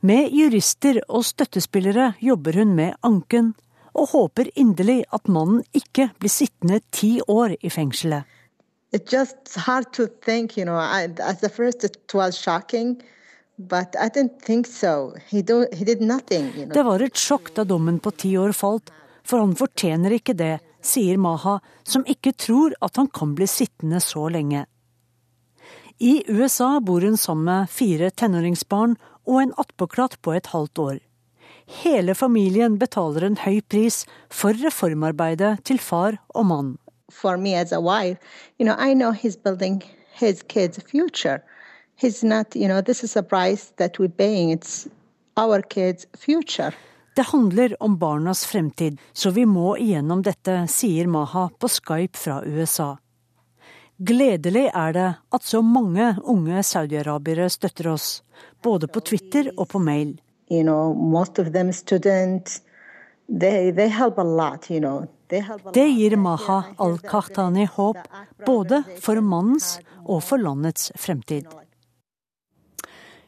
[0.00, 3.54] Med jurister og støttespillere jobber hun med anken,
[3.94, 8.22] og håper inderlig at mannen ikke blir sittende ti år i fengselet.
[8.92, 13.02] It's just hard to think, you know, I, at the first it was shocking.
[14.64, 15.14] So.
[15.28, 16.72] He do, he nothing, you know.
[16.72, 18.90] Det var et sjokk da dommen på ti år falt,
[19.24, 24.00] for han fortjener ikke det, sier Maha, som ikke tror at han kan bli sittende
[24.00, 24.66] så lenge.
[25.98, 28.96] I USA bor hun sammen med fire tenåringsbarn
[29.28, 30.98] og en attpåklatt på et halvt år.
[31.84, 36.72] Hele familien betaler en høy pris for reformarbeidet til far og mann.
[37.12, 38.18] For meg som kone, wife,
[38.58, 39.82] you know, I know he's building
[40.18, 41.42] his kids' future.
[42.02, 44.50] He's not, you know, this is a price that we're paying.
[44.50, 44.88] It's
[45.36, 46.72] our kids' future.
[47.14, 52.40] Det handler om barnas fremtid, så vi må igjennom dette, sier Maha på Skype fra
[52.44, 52.96] USA.
[53.98, 58.22] Gledelig er det at så mange unge saudiarabere støtter oss,
[58.62, 60.16] både på Twitter og på mail.
[60.50, 62.62] You know, most of them students,
[63.28, 65.06] they, they help a lot, you know.
[65.72, 67.96] Det gir Maha al-Kahtani håp,
[68.46, 71.46] både for mannens og for landets fremtid.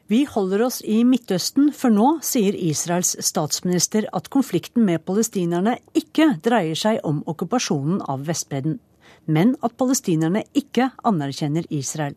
[0.07, 6.27] Vi holder oss i Midtøsten, for nå sier Israels statsminister at konflikten med palestinerne ikke
[6.45, 8.77] dreier seg om okkupasjonen av Vestbredden,
[9.25, 12.13] men at palestinerne ikke anerkjenner Israel.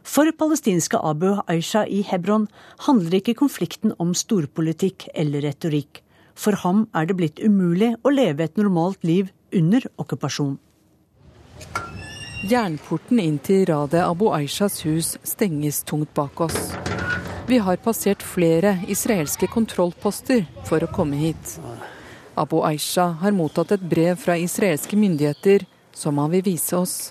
[0.00, 2.48] For palestinske Abu Aisha i Hebron
[2.86, 6.00] handler ikke konflikten om storpolitikk eller retorikk.
[6.32, 10.56] For ham er det blitt umulig å leve et normalt liv under okkupasjon.
[12.48, 16.70] Jernporten inn til Rade Abu Aishas hus stenges tungt bak oss.
[17.50, 21.56] Vi har passert flere israelske kontrollposter for å komme hit.
[22.38, 27.10] Abu Aisha har mottatt et brev fra israelske myndigheter som han vil vise oss.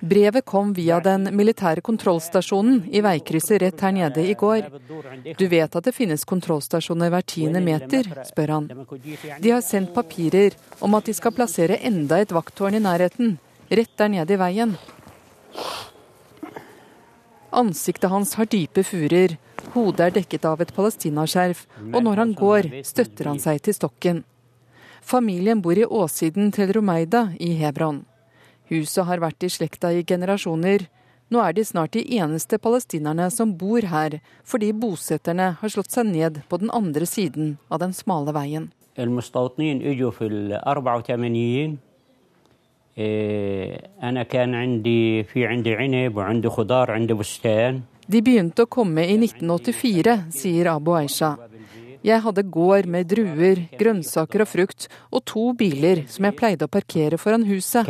[0.00, 4.66] Brevet kom via den militære kontrollstasjonen i veikrysset rett her nede i går.
[5.38, 8.68] Du vet at det finnes kontrollstasjoner hver tiende meter, spør han.
[9.38, 13.38] De har sendt papirer om at de skal plassere enda et vakttårn i nærheten,
[13.70, 14.74] rett der nede i veien.
[17.56, 19.38] Ansiktet hans har dype furer,
[19.72, 24.26] hodet er dekket av et palestinaskjerf, og når han går, støtter han seg til stokken.
[25.06, 28.00] Familien bor i åssiden til Romeida i Hebron.
[28.66, 30.88] Huset har vært i slekta i generasjoner.
[31.30, 36.10] Nå er de snart de eneste palestinerne som bor her, fordi bosetterne har slått seg
[36.10, 38.66] ned på den andre siden av den smale veien.
[48.10, 51.36] De begynte å komme i 1984, sier Abu Aisha.
[52.06, 56.70] Jeg hadde gård med druer, grønnsaker og frukt, og to biler som jeg pleide å
[56.70, 57.88] parkere foran huset.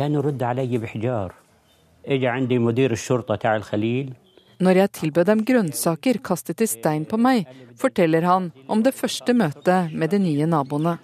[4.57, 7.45] Når jeg tilbød dem grønnsaker, kastet de stein på meg,
[7.77, 10.97] forteller han om det første møtet med de nye naboene.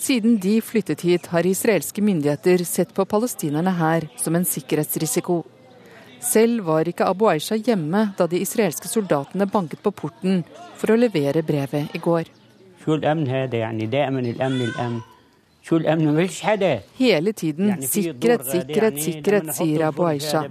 [0.00, 5.42] Siden de flyttet hit, har israelske myndigheter sett på palestinerne her som en sikkerhetsrisiko.
[6.20, 10.42] Selv var ikke Abu Aisha hjemme da de israelske soldatene banket på porten
[10.76, 12.28] for å levere brevet i går.
[16.98, 20.44] Hele tiden sikkerhet, sikkerhet, sikkerhet, sier Abu Aisha.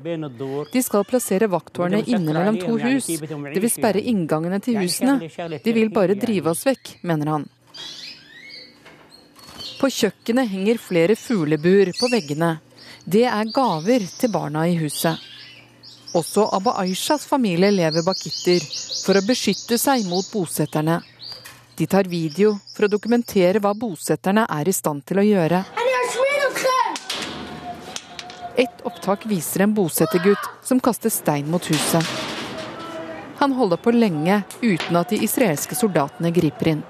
[0.73, 3.09] De skal plassere vakttårnet inne mellom to hus.
[3.09, 5.17] De vil sperre inngangene til husene.
[5.65, 7.49] De vil bare drive oss vekk, mener han.
[9.79, 12.57] På kjøkkenet henger flere fuglebur på veggene.
[13.09, 15.28] Det er gaver til barna i huset.
[16.13, 18.63] Også Abba Aishas familie lever bak gitter
[19.05, 20.97] for å beskytte seg mot bosetterne.
[21.77, 25.61] De tar video for å dokumentere hva bosetterne er i stand til å gjøre.
[28.59, 32.03] Et opptak viser en bosettergutt som kaster stein mot huset.
[33.39, 36.81] Han holder på lenge uten at de israelske soldatene griper inn.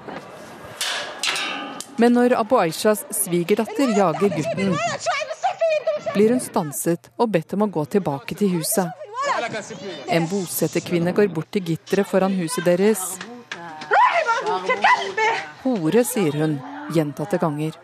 [2.00, 4.74] Men når Abu Aishas svigerdatter jager gutten,
[6.14, 8.88] blir hun stanset og bedt om å gå tilbake til huset.
[10.10, 13.04] En bosetterkvinne går bort til gitteret foran huset deres.
[15.62, 16.58] Hore, sier hun
[16.94, 17.76] gjentatte ganger.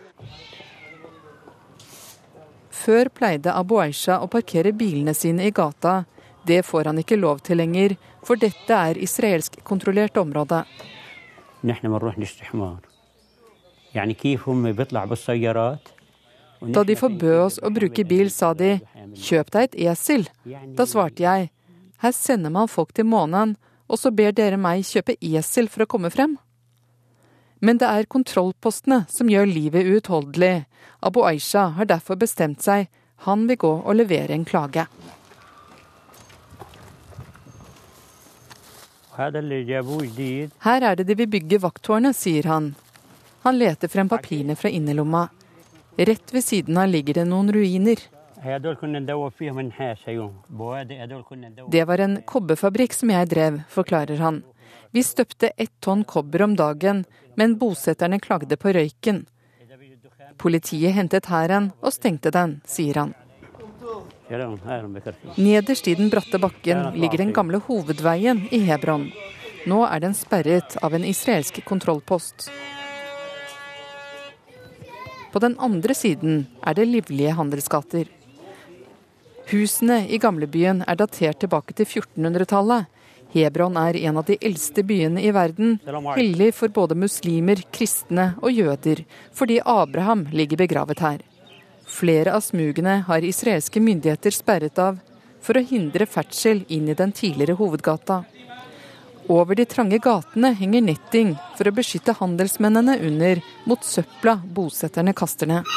[2.87, 6.05] Før pleide Abu Aisha å parkere bilene sine i gata.
[6.47, 10.63] Det får han ikke lov til lenger, for dette er israelsk kontrollert område.
[16.61, 18.79] Da de forbød oss å bruke bil, sa de
[19.13, 20.27] 'kjøp deg et esel'.
[20.75, 21.51] Da svarte jeg
[21.97, 23.57] 'her sender man folk til månen,
[23.89, 26.37] og så ber dere meg kjøpe esel for å komme frem'.
[27.61, 30.65] Men det er kontrollpostene som gjør livet uutholdelig.
[31.01, 32.87] Abu Aisha har derfor bestemt seg.
[33.25, 34.87] Han vil gå og levere en klage.
[39.17, 42.75] Her er det de vil bygge vakttårnet, sier han.
[43.41, 45.29] Han leter frem papirene fra innerlomma.
[45.97, 47.97] Rett ved siden av ligger det noen ruiner.
[51.67, 54.43] Det var en kobberfabrikk som jeg drev, forklarer han.
[54.93, 57.05] Vi støpte ett tonn kobber om dagen,
[57.35, 59.25] men bosetterne klagde på røyken.
[60.37, 63.15] Politiet hentet hæren og stengte den, sier han.
[65.37, 69.09] Nederst i den bratte bakken ligger den gamle hovedveien i Hebron.
[69.67, 72.51] Nå er den sperret av en israelsk kontrollpost.
[75.37, 78.07] På den andre siden er det livlige handelsgater.
[79.51, 82.87] Husene i gamlebyen er datert tilbake til 1400-tallet.
[83.35, 85.75] Hebron er en av de eldste byene i verden,
[86.15, 91.21] hellig for både muslimer, kristne og jøder, fordi Abraham ligger begravet her.
[91.85, 94.97] Flere av smugene har israelske myndigheter sperret av,
[95.37, 98.23] for å hindre ferdsel inn i den tidligere hovedgata.
[99.27, 105.49] Over de trange gatene henger netting for å beskytte handelsmennene under mot søpla bosetterne kaster
[105.51, 105.67] ned.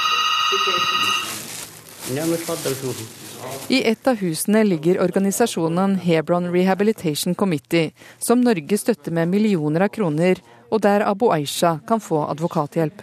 [3.70, 9.90] I et av husene ligger organisasjonen Hebron Rehabilitation Committee, som Norge støtter med millioner av
[9.94, 10.38] kroner,
[10.70, 13.02] og der Abu Aisha kan få advokathjelp.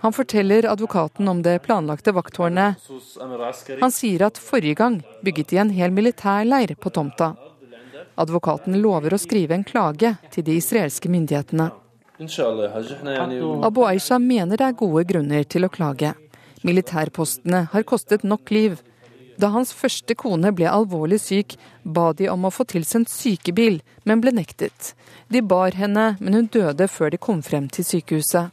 [0.00, 2.88] Han forteller advokaten om det planlagte vakttårnet.
[3.82, 7.34] Han sier at forrige gang bygget de en hel militærleir på tomta.
[8.20, 11.70] Advokaten lover å skrive en klage til de israelske myndighetene.
[13.64, 16.12] Abu Aisha mener det er gode grunner til å klage.
[16.66, 18.76] Militærpostene har kostet nok liv.
[19.40, 24.20] Da hans første kone ble alvorlig syk, ba de om å få tilsendt sykebil, men
[24.20, 24.92] ble nektet.
[25.32, 28.52] De bar henne, men hun døde før de kom frem til sykehuset.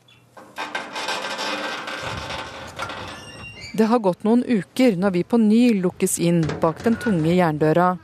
[3.78, 7.98] Det har gått noen uker når vi på ny lukkes inn bak den tunge jerndøra.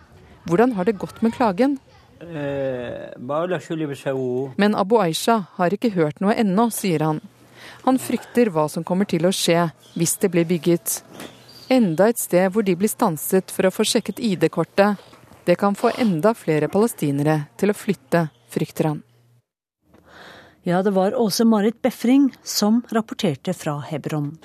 [0.43, 1.77] Hvordan har det gått med klagen?
[4.55, 7.21] Men Abu Aisha har ikke hørt noe ennå, sier han.
[7.83, 11.01] Han frykter hva som kommer til å skje hvis det blir bygget.
[11.71, 14.99] Enda et sted hvor de blir stanset for å få sjekket ID-kortet.
[15.43, 19.01] Det kan få enda flere palestinere til å flytte, frykter han.
[20.63, 24.37] Ja, det var Åse Marit Befring som rapporterte fra Hebron.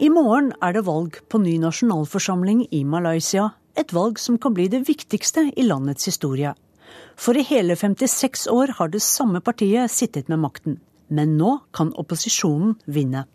[0.00, 3.50] I morgen er det valg på ny nasjonalforsamling i Malaysia.
[3.76, 6.54] Et valg som kan bli det viktigste i landets historie.
[7.20, 10.78] For i hele 56 år har det samme partiet sittet med makten.
[11.12, 13.26] Men nå kan opposisjonen vinne.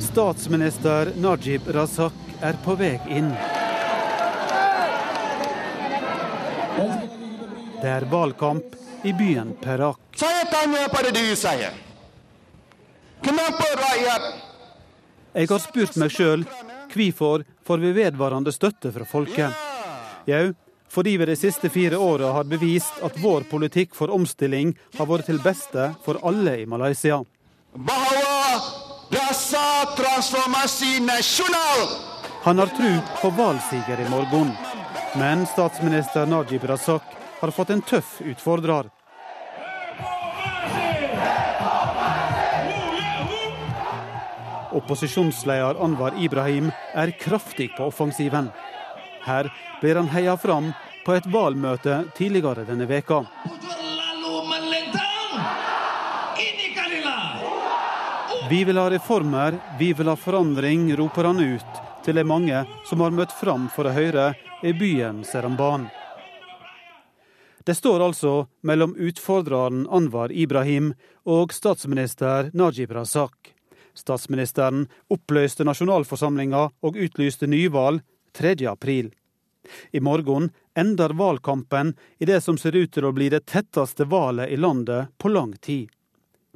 [0.00, 3.34] Statsminister Najib Razak er på vei inn.
[7.84, 10.00] Det er valgkamp i byen Perak.
[15.34, 16.44] Jeg har spurt meg sjøl
[16.94, 19.50] hvorfor får vi vedvarende støtte fra folket.
[20.30, 20.52] Jau,
[20.94, 25.26] fordi vi de siste fire åra har bevist at vår politikk for omstilling har vært
[25.26, 27.18] til beste for alle i Malaysia.
[32.44, 34.52] Han har tro på valgsiger i morgen,
[35.18, 38.92] men statsminister Najib Razak har fått en tøff utfordrer.
[44.74, 48.50] Opposisjonsleder Anwar Ibrahim er kraftig på offensiven.
[49.24, 50.72] Her blir han heia fram
[51.06, 53.22] på et valgmøte tidligere denne veka.
[58.50, 63.00] Vi vil ha reformer, vi vil ha forandring, roper han ut til de mange som
[63.00, 65.88] har møtt fram for å høre i byen Seramban.
[67.64, 70.92] Det står altså mellom utfordreren Anwar Ibrahim
[71.24, 73.53] og statsminister Najib Razak.
[73.94, 78.02] Statsministeren oppløste nasjonalforsamlinga og utlyste nyvalg
[78.34, 78.56] 3.
[78.70, 79.12] april.
[79.90, 84.52] I morgen ender valgkampen i det som ser ut til å bli det tetteste valget
[84.52, 85.88] i landet på lang tid.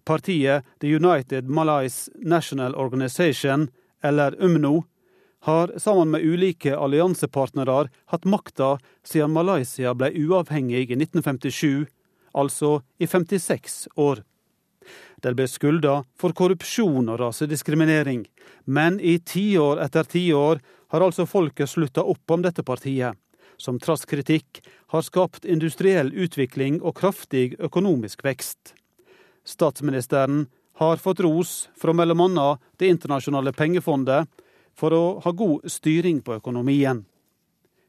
[0.05, 3.69] Partiet The United Malays National Organization,
[4.03, 4.85] eller UMNO,
[5.41, 11.87] har sammen med ulike alliansepartnere hatt makta siden Malaysia ble uavhengig i 1957,
[12.35, 14.25] altså i 56 år.
[15.23, 18.25] De ble skylda for korrupsjon og rasediskriminering,
[18.65, 20.61] men i tiår etter tiår
[20.95, 23.19] har altså folket slutta opp om dette partiet,
[23.59, 24.63] som trass kritikk
[24.95, 28.75] har skapt industriell utvikling og kraftig økonomisk vekst.
[29.45, 30.47] Statsministeren
[30.79, 32.49] har fått ros fra bl.a.
[32.79, 34.29] Det internasjonale pengefondet
[34.79, 37.03] for å ha god styring på økonomien.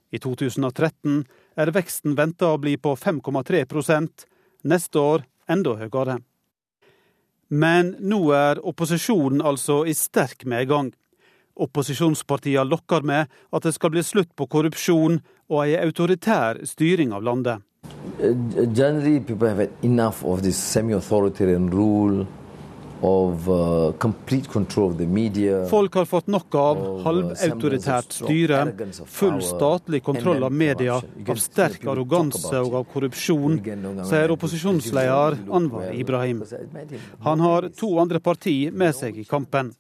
[0.09, 1.21] I 2013
[1.61, 4.25] er veksten venta å bli på 5,3%
[4.65, 6.17] neste år enda høyere.
[7.49, 10.91] Men nå er opposisjonen altså i sterk medgang.
[11.59, 15.19] Opposisjonspartiene lokker med at det skal bli slutt på korrupsjon
[15.49, 17.65] og ei autoritær styring av landet.
[21.73, 22.27] Rule,
[25.69, 28.59] Folk har fått nok av halvautoritært styre,
[29.07, 33.55] full statlig kontroll av media, av sterk arroganse og av korrupsjon,
[34.09, 36.43] sier opposisjonsleder Anwar Ibrahim.
[37.23, 39.71] Han har to andre parti med seg i kampen.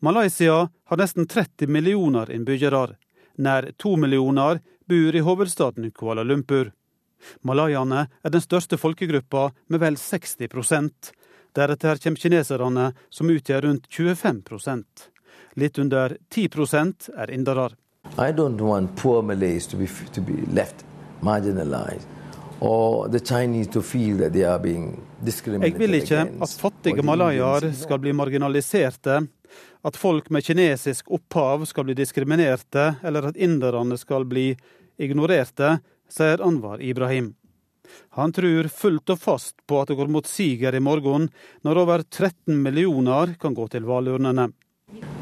[0.00, 2.96] Malaysia har nesten 30 millioner innbyggere.
[3.36, 6.72] Nær to millioner bor i hovedstaden Kuala Lumpur.
[7.44, 10.48] Malayene er den største folkegruppa med vel 60
[11.54, 14.84] Deretter kommer kineserne, som utgjør rundt 25%
[15.58, 17.70] Litt under 10% er indere.
[18.18, 20.84] I don't want poor Malays to be, to be left
[21.20, 22.06] marginalized
[22.60, 23.32] Jeg
[25.80, 29.14] vil ikke at fattige malayaer skal bli marginaliserte,
[29.80, 34.52] at folk med kinesisk opphav skal bli diskriminerte, eller at inderne skal bli
[35.00, 35.78] ignorerte,
[36.12, 37.32] sier Anwar Ibrahim.
[38.18, 41.28] Han tror fullt og fast på at det går mot siger i morgen,
[41.64, 44.50] når over 13 millioner kan gå til valgurnene.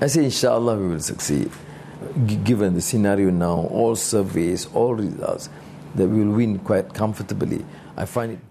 [0.01, 1.51] Jeg sier inshallah, vi vil succeed.
[2.47, 5.51] Given the scenario now, all surveys, all results,
[5.97, 7.61] that we will win quite comfortably.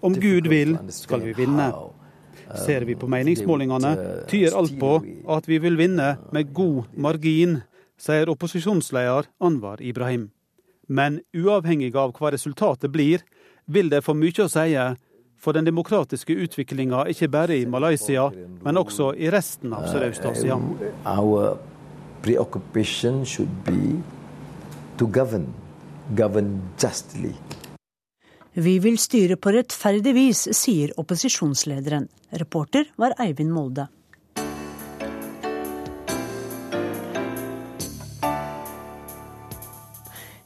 [0.02, 1.72] Om Gud vil, skal vi vinne.
[2.64, 3.92] Ser vi på meningsmålingene,
[4.28, 4.98] tyder alt på
[5.28, 7.62] at vi vil vinne med god margin,
[7.98, 10.28] sier opposisjonsleder Anwar Ibrahim.
[10.88, 13.24] Men uavhengig av hva resultatet blir,
[13.68, 14.74] vil det få mye å si
[15.38, 18.26] for den demokratiske utviklinga ikke bare i Malaysia,
[18.64, 20.56] men også i resten av Sørøst-Asia.
[21.06, 21.58] Our
[22.22, 24.00] preoccupation should be
[24.98, 25.46] to govern,
[26.16, 27.36] govern justly.
[28.58, 32.08] Vi vil styre på rettferdig vis, sier opposisjonslederen.
[32.40, 33.86] Reporter var Eivind Molde.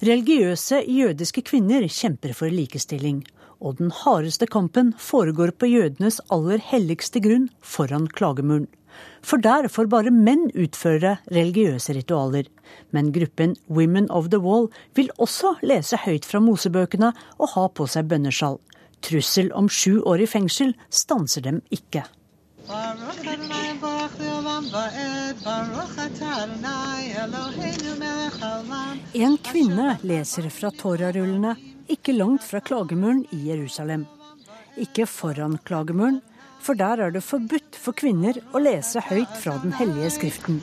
[0.03, 3.21] Religiøse jødiske kvinner kjemper for likestilling,
[3.63, 8.67] og den hardeste kampen foregår på jødenes aller helligste grunn, foran klagemuren.
[9.23, 12.49] For der får bare menn utføre religiøse ritualer.
[12.91, 14.67] Men gruppen Women of the Wall
[14.99, 18.59] vil også lese høyt fra mosebøkene og ha på seg bønnesjal.
[19.07, 22.03] Trussel om sju år i fengsel stanser dem ikke.
[29.15, 31.57] En kvinne leser fra Torarullene
[31.91, 34.07] ikke langt fra klagemuren i Jerusalem.
[34.79, 36.21] Ikke foran klagemuren,
[36.63, 40.63] for der er det forbudt for kvinner å lese høyt fra Den hellige skriften.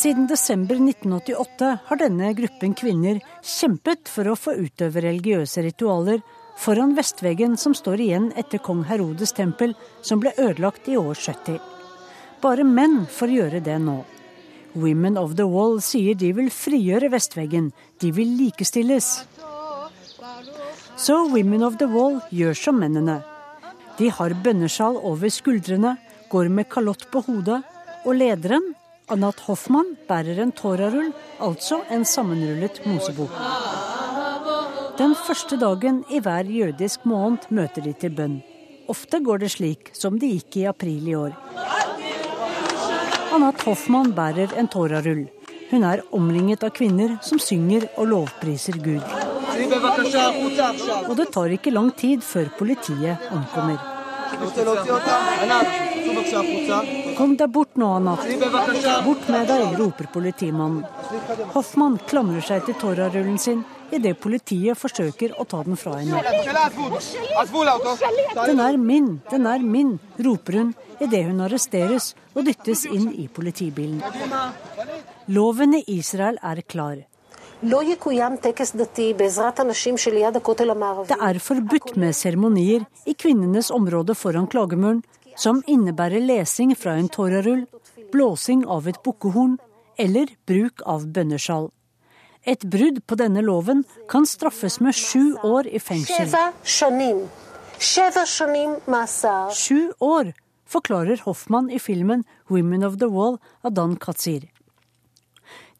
[0.00, 6.22] Siden desember 1988 har denne gruppen kvinner kjempet for å få utøve religiøse ritualer
[6.60, 11.60] foran vestveggen som står igjen etter kong Herodes tempel, som ble ødelagt i år 70.
[12.40, 14.00] Bare menn får gjøre det nå.
[14.74, 19.08] Women of the Wall sier de vil frigjøre vestveggen, de vil likestilles.
[21.00, 23.20] Så Women of the Wall gjør som mennene.
[23.98, 25.96] De har bønnesjal over skuldrene,
[26.30, 27.62] går med kalott på hodet,
[28.06, 28.74] og lederen,
[29.10, 31.10] Anat Hoffmann, bærer en torarull,
[31.42, 33.34] altså en sammenrullet mosebok.
[35.00, 38.34] Den første dagen i hver jødisk måned møter de til bønn.
[38.92, 41.32] Ofte går det slik som det gikk i april i år.
[43.32, 45.22] Anat Hoffmann bærer en tårarull.
[45.70, 49.00] Hun er omringet av kvinner som synger og lovpriser Gud.
[51.08, 53.80] Og det tar ikke lang tid før politiet ankommer.
[57.16, 58.28] Kom deg bort nå, Anat.
[59.08, 60.84] Bort med deg, roper politimannen.
[61.56, 66.20] Hoffmann klamrer seg til tårarullen sin idet politiet forsøker å ta den fra henne.
[68.46, 73.28] Den er min, den er min, roper hun idet hun arresteres og dyttes inn i
[73.28, 74.02] politibilen.
[75.30, 77.06] Loven i Israel er klar.
[77.60, 77.76] Det
[81.28, 85.02] er forbudt med seremonier i kvinnenes område foran klagemuren,
[85.36, 87.66] som innebærer lesing fra en torarull,
[88.12, 89.58] blåsing av et bukkehorn
[90.00, 91.68] eller bruk av bønnesjal.
[92.48, 96.30] Et brudd på denne loven kan straffes med sju år i fengsel.
[99.56, 100.32] Sju år
[100.70, 104.48] forklarer Hoffmann i filmen 'Women of the Wall' av Dan Katzir.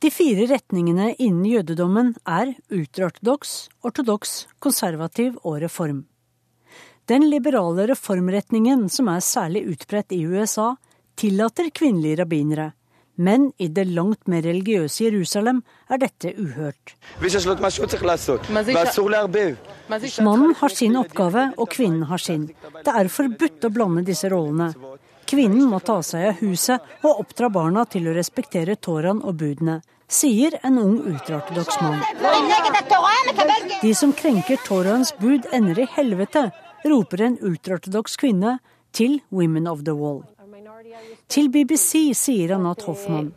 [0.01, 6.07] De fire retningene innen jødedommen er ultraortodoks, ortodoks, konservativ og reform.
[7.05, 10.77] Den liberale reformretningen, som er særlig utbredt i USA,
[11.17, 12.73] tillater kvinnelige rabbinere,
[13.21, 15.61] men i det langt mer religiøse Jerusalem
[15.93, 16.95] er dette uhørt.
[20.25, 22.49] Mannen har sin oppgave, og kvinnen har sin.
[22.81, 24.71] Det er forbudt å blande disse rollene.
[25.31, 29.79] Kvinnen må ta seg av huset og oppdra barna til å respektere Toran og budene,
[30.11, 32.01] sier en ung ultraortodoks mann.
[33.85, 36.49] De som krenker Torans bud, ender i helvete,
[36.89, 38.59] roper en ultraortodoks kvinne
[38.97, 40.25] til Women of the Wall.
[41.29, 43.33] Til BBC sier Anat Hoffmann.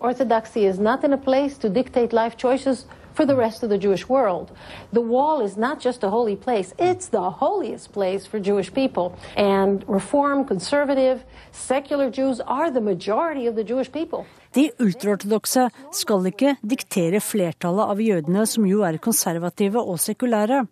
[3.13, 4.51] For the rest of the Jewish world.
[4.91, 9.13] The wall is not just a holy place, it's the holiest place for Jewish people.
[9.37, 14.25] And Reform, conservative, secular Jews are the majority of the Jewish people.
[14.55, 20.65] De ultraortodokse skal ikke diktere flertallet av jødene, som jo er konservative og sekulære.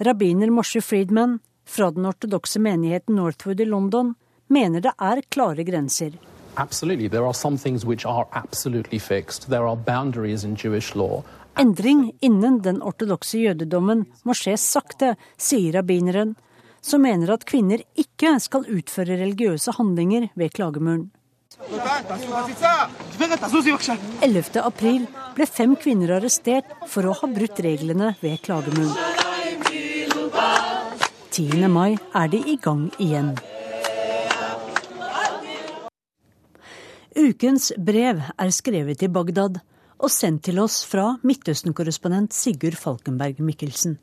[0.00, 4.14] Rabbiner Moshe Friedman fra den ortodokse menigheten Northwood i London
[4.48, 6.16] mener det er klare grenser.
[6.58, 7.08] Absolutely.
[7.08, 9.48] There are some things which are absolutely fixed.
[9.48, 11.22] There are boundaries in Jewish law.
[11.58, 16.36] Endring innen den ortodokse jødedommen må skje sakte, sier rabbineren,
[16.80, 21.10] som mener at kvinner ikke skal utføre religiøse handlinger ved klagemuren.
[24.22, 24.62] 11.
[24.62, 28.94] april ble fem kvinner arrestert for å ha brutt reglene ved klagemuren.
[31.34, 31.66] 10.
[31.70, 33.34] mai er de i gang igjen.
[37.18, 39.56] Ukens brev er skrevet i Bagdad
[39.98, 43.96] og sendt til oss fra Midtøsten-korrespondent Sigurd Falkenberg Mikkelsen.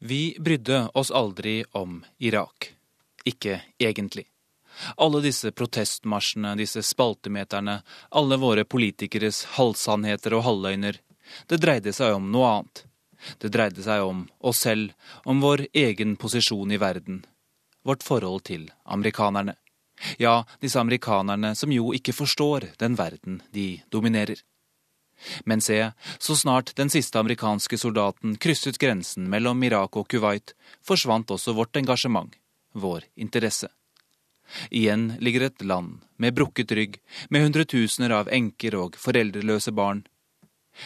[0.00, 2.70] Vi brydde oss aldri om Irak.
[3.28, 4.24] Ikke egentlig.
[4.96, 7.82] Alle disse protestmarsjene, disse spaltemeterne,
[8.16, 10.96] alle våre politikeres halvsannheter og halvløgner.
[11.52, 12.86] Det dreide seg om noe annet.
[13.44, 14.94] Det dreide seg om oss selv,
[15.28, 17.26] om vår egen posisjon i verden.
[17.84, 19.60] Vårt forhold til amerikanerne.
[20.18, 24.40] Ja, disse amerikanerne som jo ikke forstår den verden de dominerer.
[25.44, 31.30] Men se, så snart den siste amerikanske soldaten krysset grensen mellom Irak og Kuwait, forsvant
[31.30, 32.32] også vårt engasjement,
[32.72, 33.68] vår interesse.
[34.70, 36.96] Igjen ligger et land med brukket rygg,
[37.28, 40.02] med hundretusener av enker og foreldreløse barn.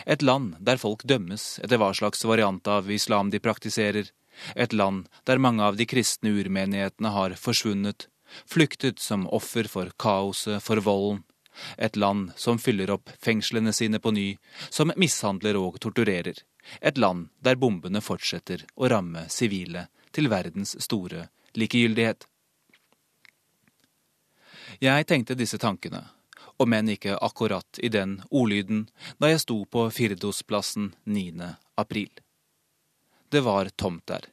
[0.06, 4.10] Et land der folk dømmes etter hva slags variant av islam de praktiserer.
[4.56, 8.08] Et land der mange av de kristne urmenighetene har forsvunnet,
[8.46, 11.22] flyktet som offer for kaoset, for volden.
[11.78, 14.36] Et land som fyller opp fengslene sine på ny,
[14.70, 16.40] som mishandler og torturerer.
[16.80, 22.26] Et land der bombene fortsetter å ramme sivile til verdens store likegyldighet.
[24.82, 26.02] Jeg tenkte disse tankene,
[26.58, 31.54] om enn ikke akkurat i den ordlyden, da jeg sto på Firdosplassen 9.
[31.78, 32.10] april.
[33.30, 34.28] Det var tomt der.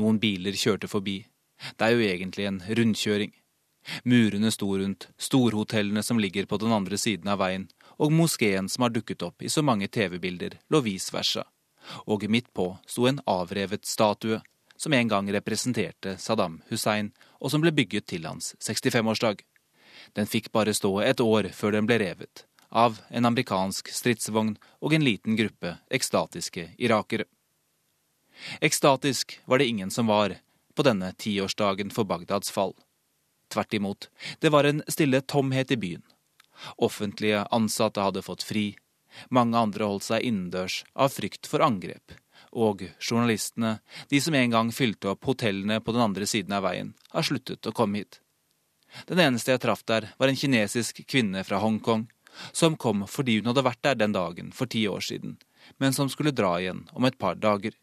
[0.00, 1.18] Noen biler kjørte forbi.
[1.76, 3.32] Det er jo egentlig en rundkjøring.
[4.04, 8.86] Murene sto rundt, storhotellene som ligger på den andre siden av veien, og moskeen som
[8.86, 11.46] har dukket opp i så mange TV-bilder, lå vis versa.
[12.06, 14.40] Og midt på sto en avrevet statue,
[14.76, 19.40] som en gang representerte Saddam Hussein, og som ble bygget til hans 65-årsdag.
[20.12, 24.92] Den fikk bare stå et år før den ble revet, av en amerikansk stridsvogn og
[24.92, 27.24] en liten gruppe ekstatiske irakere.
[28.60, 30.36] Ekstatisk var det ingen som var
[30.76, 32.74] på denne tiårsdagen for Bagdads fall.
[33.52, 34.08] Tvert imot,
[34.40, 36.02] det var en stille tomhet i byen.
[36.82, 38.74] Offentlige ansatte hadde fått fri,
[39.30, 42.16] mange andre holdt seg innendørs av frykt for angrep,
[42.52, 43.78] og journalistene,
[44.10, 47.68] de som en gang fylte opp hotellene på den andre siden av veien, har sluttet
[47.68, 48.20] å komme hit.
[49.06, 52.06] Den eneste jeg traff der, var en kinesisk kvinne fra Hongkong,
[52.52, 55.36] som kom fordi hun hadde vært der den dagen for ti år siden,
[55.78, 57.74] men som skulle dra igjen om et par dager.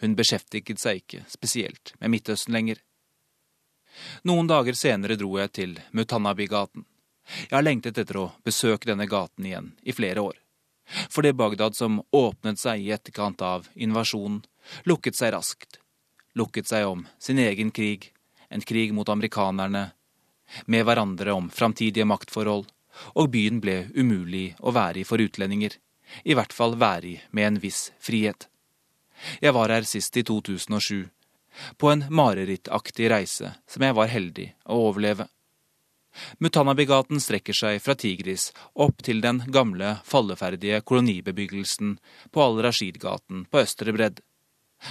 [0.00, 2.80] Hun beskjeftiget seg ikke spesielt med Midtøsten lenger.
[4.28, 6.84] Noen dager senere dro jeg til Mutanabi-gaten.
[7.48, 10.36] Jeg har lengtet etter å besøke denne gaten igjen i flere år.
[11.10, 14.44] For det Bagdad som åpnet seg i etterkant av invasjonen,
[14.84, 15.80] lukket seg raskt.
[16.38, 18.12] Lukket seg om sin egen krig,
[18.48, 19.90] en krig mot amerikanerne,
[20.66, 22.68] med hverandre om framtidige maktforhold,
[23.18, 25.74] og byen ble umulig å være i for utlendinger,
[26.22, 28.46] i hvert fall være i med en viss frihet.
[29.42, 31.08] Jeg var her sist i 2007,
[31.76, 35.28] på en marerittaktig reise som jeg var heldig å overleve.
[36.40, 41.96] Mutanabigaten strekker seg fra Tigris opp til den gamle, falleferdige kolonibebyggelsen
[42.32, 44.22] på Al-Rashid-gaten på østre bredd.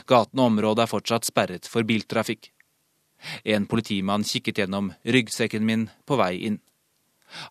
[0.09, 2.51] Gaten og området er fortsatt sperret for biltrafikk.
[3.43, 6.59] En politimann kikket gjennom ryggsekken min på vei inn.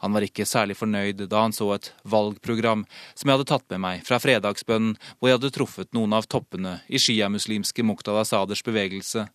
[0.03, 3.83] Han var ikke særlig fornøyd da han så et valgprogram som jeg hadde tatt med
[3.85, 9.27] meg fra fredagsbønnen hvor jeg hadde truffet noen av toppene i sjiamuslimske Muqtada Saders bevegelse,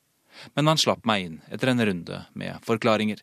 [0.56, 3.22] men han slapp meg inn etter en runde med forklaringer.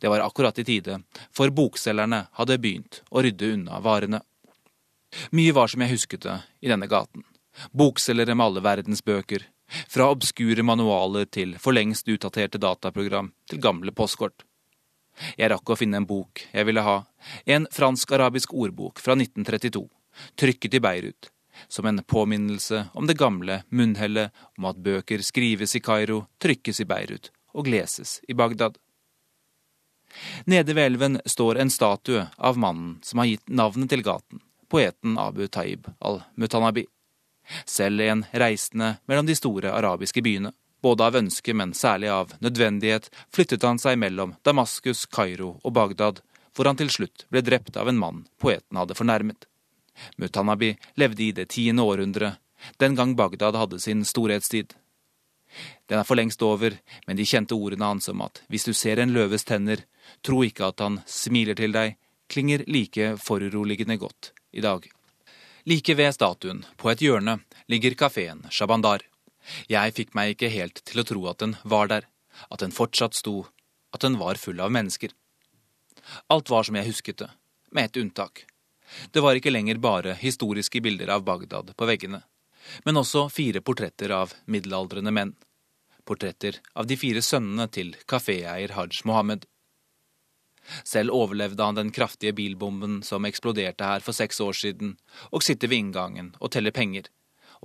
[0.00, 1.00] Det var akkurat i tide,
[1.32, 4.22] for bokselgerne hadde begynt å rydde unna varene.
[5.36, 7.24] Mye var som jeg husket det i denne gaten.
[7.76, 9.44] Bokselgere med alle verdens bøker,
[9.88, 14.45] fra obskure manualer til for lengst utdaterte dataprogram til gamle postkort.
[15.36, 16.98] Jeg rakk å finne en bok jeg ville ha,
[17.44, 19.84] en fransk-arabisk ordbok fra 1932,
[20.36, 21.30] trykket i Beirut,
[21.68, 26.88] som en påminnelse om det gamle munnhellet om at bøker skrives i Kairo, trykkes i
[26.88, 28.76] Beirut og leses i Bagdad.
[30.44, 34.40] Nede ved elven står en statue av mannen som har gitt navnet til gaten,
[34.70, 36.86] poeten Abu Taib al-Mutanabi.
[37.64, 40.52] Selv en reisende mellom de store arabiske byene.
[40.86, 46.20] Både av ønske, men særlig av nødvendighet, flyttet han seg mellom Damaskus, Kairo og Bagdad,
[46.54, 49.48] hvor han til slutt ble drept av en mann poeten hadde fornærmet.
[50.14, 52.38] Mutanabi levde i det tiende århundret,
[52.78, 54.76] den gang Bagdad hadde sin storhetstid.
[55.90, 56.78] Den er for lengst over,
[57.08, 59.82] men de kjente ordene hans om at hvis du ser en løves tenner,
[60.22, 61.98] tro ikke at han smiler til deg,
[62.30, 64.86] klinger like foruroligende godt i dag.
[65.66, 69.02] Like ved statuen, på et hjørne, ligger kafeen Shabandar.
[69.70, 72.08] Jeg fikk meg ikke helt til å tro at den var der,
[72.50, 73.46] at den fortsatt sto,
[73.94, 75.14] at den var full av mennesker.
[76.32, 77.30] Alt var som jeg husket det,
[77.70, 78.44] med ett unntak.
[79.10, 82.22] Det var ikke lenger bare historiske bilder av Bagdad på veggene,
[82.84, 85.34] men også fire portretter av middelaldrende menn.
[86.06, 89.46] Portretter av de fire sønnene til kaféeier Hajj Mohammed.
[90.86, 94.96] Selv overlevde han den kraftige bilbomben som eksploderte her for seks år siden,
[95.30, 97.10] og sitter ved inngangen og teller penger,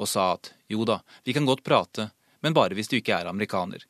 [0.02, 2.10] og sa at jo da, vi kan godt prate,
[2.42, 3.86] men bare hvis du ikke er amerikaner.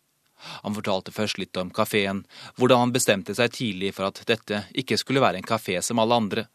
[0.65, 2.23] Han fortalte først litt om kafeen,
[2.57, 6.17] hvordan han bestemte seg tidlig for at dette ikke skulle være en kafé som alle
[6.17, 6.47] andre.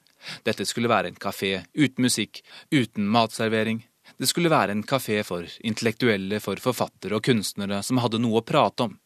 [0.43, 2.43] Dette skulle være en kafé uten musikk,
[2.75, 3.85] uten matservering.
[4.19, 8.47] Det skulle være en kafé for intellektuelle, for forfattere og kunstnere som hadde noe å
[8.47, 8.99] prate om.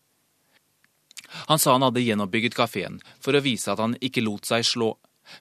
[1.52, 4.94] Han sa han hadde gjenoppbygget kafeen for å vise at han ikke lot seg slå,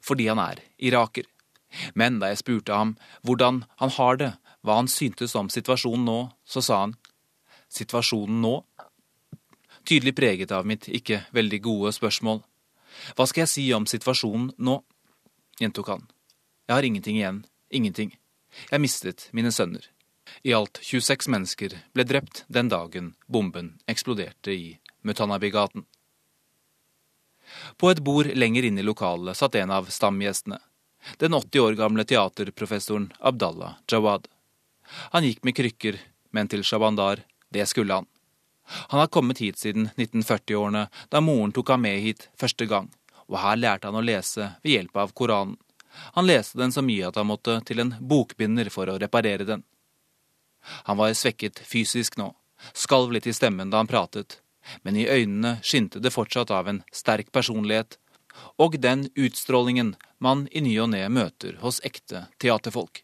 [0.05, 1.25] fordi han er iraker.
[1.93, 2.95] Men da jeg spurte ham
[3.25, 4.31] hvordan han har det,
[4.65, 6.95] hva han syntes om situasjonen nå, så sa han
[7.69, 8.55] situasjonen nå?
[9.87, 12.41] Tydelig preget av mitt ikke veldig gode spørsmål.
[13.15, 14.81] Hva skal jeg si om situasjonen nå?
[15.59, 16.03] gjentok han.
[16.67, 17.39] Jeg har ingenting igjen,
[17.69, 18.11] ingenting.
[18.71, 19.85] Jeg mistet mine sønner.
[20.43, 25.85] I alt 26 mennesker ble drept den dagen bomben eksploderte i Mutanabi-gaten.
[27.77, 30.59] På et bord lenger inn i lokalet satt en av stamgjestene,
[31.17, 34.27] den 80 år gamle teaterprofessoren Abdallah Jawad.
[35.13, 35.99] Han gikk med krykker,
[36.31, 37.23] men til Shabandar,
[37.53, 38.07] det skulle han.
[38.69, 42.89] Han har kommet hit siden 1940-årene, da moren tok ham med hit første gang,
[43.29, 45.57] og her lærte han å lese ved hjelp av Koranen.
[46.13, 49.63] Han leste den så mye at han måtte til en bokbinder for å reparere den.
[50.85, 52.29] Han var svekket fysisk nå,
[52.73, 54.39] skalv litt i stemmen da han pratet,
[54.83, 57.97] men i øynene skinte det fortsatt av en sterk personlighet,
[58.61, 63.01] og den utstrålingen man i ny og ne møter hos ekte teaterfolk.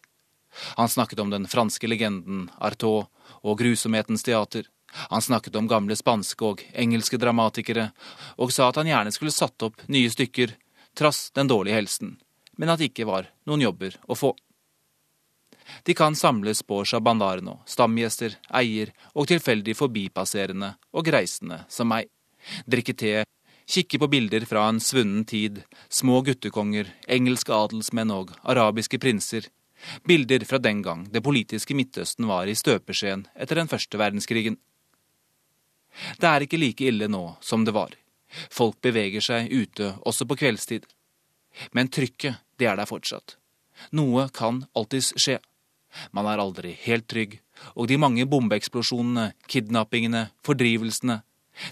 [0.76, 3.06] Han snakket om den franske legenden Artaud
[3.42, 4.68] og grusomhetens teater.
[5.10, 7.90] Han snakket om gamle spanske og engelske dramatikere,
[8.38, 10.54] og sa at han gjerne skulle satt opp nye stykker,
[10.96, 12.16] trass den dårlige helsen,
[12.56, 14.32] men at det ikke var noen jobber å få.
[15.82, 22.08] De kan samles på Shabandarno, stamgjester, eier og tilfeldig forbipasserende og reisende som meg.
[22.70, 23.14] Drikke te,
[23.66, 29.50] kikke på bilder fra en svunnen tid, små guttekonger, engelske adelsmenn og arabiske prinser.
[30.04, 34.58] Bilder fra den gang det politiske Midtøsten var i støpeskjeen etter den første verdenskrigen.
[36.20, 37.94] Det er ikke like ille nå som det var.
[38.50, 40.86] Folk beveger seg ute også på kveldstid.
[41.72, 43.36] Men trykket, det er der fortsatt.
[43.96, 45.38] Noe kan alltids skje.
[46.12, 47.38] Man er aldri helt trygg,
[47.76, 51.22] og de mange bombeeksplosjonene, kidnappingene, fordrivelsene,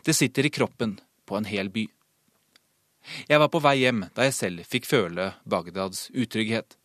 [0.05, 0.97] det sitter i kroppen
[1.29, 1.85] på en hel by.
[3.29, 6.79] Jeg var på vei hjem da jeg selv fikk føle Bagdads utrygghet.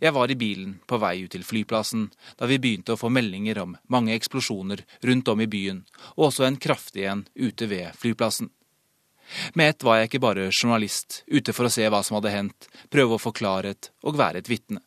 [0.00, 2.08] Jeg var i bilen på vei ut til flyplassen
[2.38, 5.84] da vi begynte å få meldinger om mange eksplosjoner rundt om i byen,
[6.16, 8.50] og også en kraftig en ute ved flyplassen.
[9.54, 12.68] Med ett var jeg ikke bare journalist, ute for å se hva som hadde hendt,
[12.92, 14.80] prøve å få klarhet og være et vitne.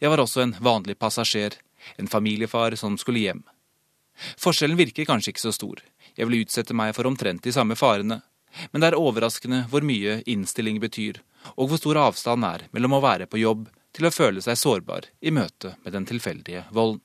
[0.00, 1.54] Jeg var også en vanlig passasjer,
[1.96, 3.44] en familiefar som skulle hjem.
[4.40, 5.82] Forskjellen virker kanskje ikke så stor,
[6.16, 8.22] jeg vil utsette meg for omtrent de samme farene,
[8.72, 11.20] men det er overraskende hvor mye innstilling betyr,
[11.54, 15.08] og hvor stor avstand er mellom å være på jobb til å føle seg sårbar
[15.20, 17.02] i møte med den tilfeldige volden.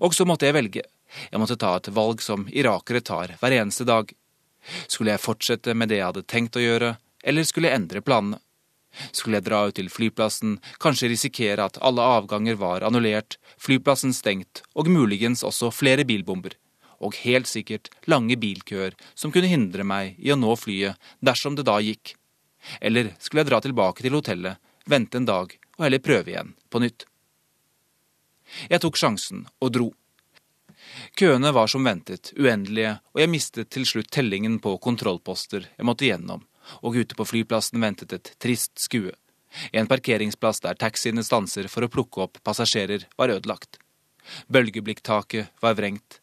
[0.00, 0.84] Og så måtte jeg velge.
[1.30, 4.10] Jeg måtte ta et valg som irakere tar hver eneste dag.
[4.88, 8.40] Skulle jeg fortsette med det jeg hadde tenkt å gjøre, eller skulle jeg endre planene?
[9.12, 14.62] Skulle jeg dra ut til flyplassen, kanskje risikere at alle avganger var annullert, flyplassen stengt
[14.74, 16.56] og muligens også flere bilbomber,
[16.98, 21.68] og helt sikkert lange bilkøer som kunne hindre meg i å nå flyet dersom det
[21.68, 22.16] da gikk.
[22.80, 24.58] Eller skulle jeg dra tilbake til hotellet,
[24.88, 27.06] vente en dag og heller prøve igjen på nytt?
[28.72, 29.88] Jeg tok sjansen og dro.
[31.20, 36.08] Køene var som ventet uendelige, og jeg mistet til slutt tellingen på kontrollposter jeg måtte
[36.08, 36.46] gjennom
[36.84, 39.14] og ute på flyplassen ventet et trist skue.
[39.72, 43.78] En parkeringsplass der taxiene stanser for å plukke opp passasjerer, var ødelagt.
[44.52, 46.20] Bølgeblikktaket var vrengt.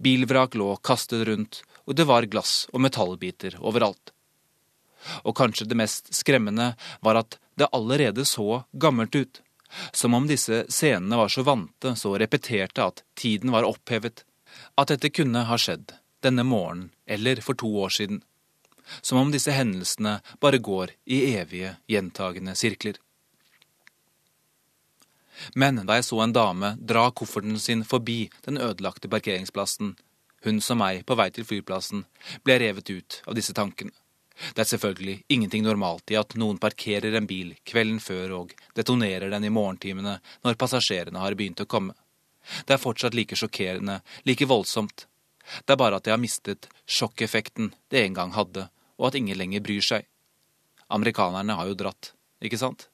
[0.00, 4.15] Bilvrak lå kastet rundt, og det var glass og metallbiter overalt.
[5.24, 9.42] Og kanskje det mest skremmende var at det allerede så gammelt ut.
[9.92, 14.24] Som om disse scenene var så vante, så repeterte at tiden var opphevet.
[14.76, 18.22] At dette kunne ha skjedd denne morgenen eller for to år siden
[19.00, 22.98] som om disse hendelsene bare går i evige, gjentagende sirkler.
[25.54, 29.94] Men da jeg så en dame dra kofferten sin forbi den ødelagte parkeringsplassen,
[30.44, 32.06] hun som meg på vei til flyplassen,
[32.44, 33.92] ble revet ut av disse tankene.
[34.54, 39.32] Det er selvfølgelig ingenting normalt i at noen parkerer en bil kvelden før og detonerer
[39.32, 41.96] den i morgentimene når passasjerene har begynt å komme.
[42.66, 45.06] Det er fortsatt like sjokkerende, like voldsomt.
[45.64, 48.68] Det er bare at jeg har mistet sjokkeffekten det en gang hadde,
[49.00, 50.06] og at ingen lenger bryr seg.
[50.92, 52.12] Amerikanerne har jo dratt,
[52.44, 52.88] ikke sant?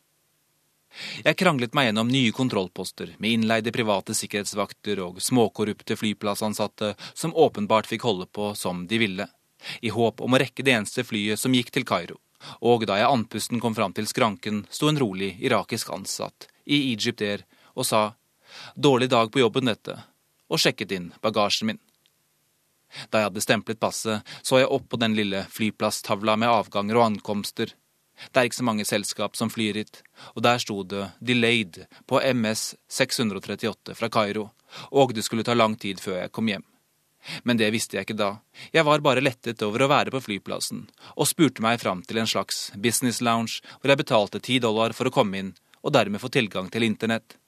[1.24, 7.88] Jeg kranglet meg gjennom nye kontrollposter med innleide private sikkerhetsvakter og småkorrupte flyplassansatte som åpenbart
[7.88, 9.28] fikk holde på som de ville
[9.80, 12.18] i håp om å rekke det eneste flyet som gikk til Kairo.
[12.60, 17.22] Og da jeg andpusten kom fram til skranken, sto en rolig irakisk ansatt i Egypt
[17.22, 17.44] Air
[17.74, 18.02] og sa
[18.74, 19.96] dårlig dag på jobben dette,
[20.50, 21.80] og sjekket inn bagasjen min.
[23.08, 27.06] Da jeg hadde stemplet passet, så jeg opp på den lille flyplasstavla med avganger og
[27.06, 27.72] ankomster.
[28.30, 30.02] Det er ikke så mange selskap som flyr hit,
[30.36, 34.50] og der sto det 'delayed' på MS 638 fra Kairo,
[34.92, 36.64] og det skulle ta lang tid før jeg kom hjem.
[37.42, 38.30] Men det visste jeg ikke da.
[38.74, 42.30] Jeg var bare lettet over å være på flyplassen, og spurte meg fram til en
[42.30, 45.52] slags business lounge hvor jeg betalte ti dollar for å komme inn,
[45.82, 47.38] og dermed få tilgang til internett.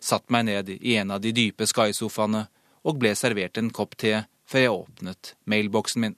[0.00, 2.46] Satt meg ned i en av de dype Sky-sofaene
[2.84, 6.16] og ble servert en kopp te før jeg åpnet mailboksen min.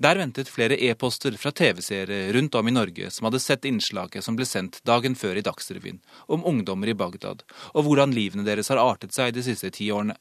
[0.00, 4.36] Der ventet flere e-poster fra TV-seere rundt om i Norge som hadde sett innslaget som
[4.36, 8.80] ble sendt dagen før i Dagsrevyen om ungdommer i Bagdad, og hvordan livene deres har
[8.80, 10.16] artet seg de siste ti årene.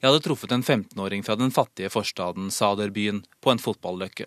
[0.00, 4.26] Jeg hadde truffet en 15-åring fra den fattige forstaden Saderbyen på en fotballøkke.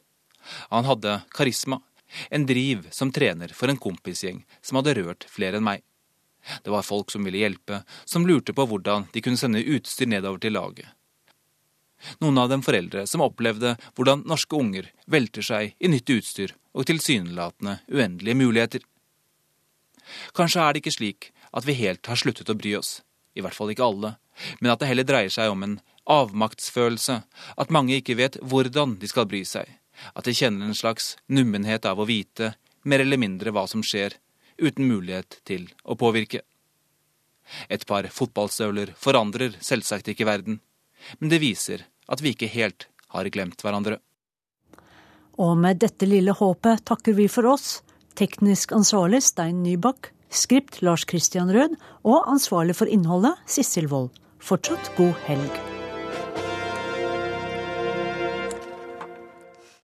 [0.72, 1.82] Han hadde karisma,
[2.30, 5.84] en driv som trener for en kompisgjeng som hadde rørt flere enn meg.
[6.64, 10.39] Det var folk som ville hjelpe, som lurte på hvordan de kunne sende utstyr nedover
[10.43, 10.88] til laget.
[12.22, 16.86] Noen av dem foreldre som opplevde hvordan norske unger velter seg i nytt utstyr og
[16.88, 18.86] tilsynelatende uendelige muligheter.
[20.38, 23.02] Kanskje er det ikke slik at vi helt har sluttet å bry oss,
[23.36, 24.14] i hvert fall ikke alle,
[24.60, 25.78] men at det heller dreier seg om en
[26.08, 27.22] avmaktsfølelse,
[27.58, 29.68] at mange ikke vet hvordan de skal bry seg,
[30.14, 32.54] at de kjenner en slags nummenhet av å vite
[32.88, 34.16] mer eller mindre hva som skjer,
[34.58, 36.42] uten mulighet til å påvirke.
[37.70, 40.60] Et par fotballstøvler forandrer selvsagt ikke verden,
[41.20, 44.00] men det viser at vi ikke helt har glemt hverandre.
[45.38, 47.82] Og med dette lille håpet takker vi for oss,
[48.18, 54.16] teknisk ansvarlig Stein Nybakk, skript Lars Christian Rød og ansvarlig for innholdet Sissel Wold.
[54.40, 55.77] Fortsatt god helg.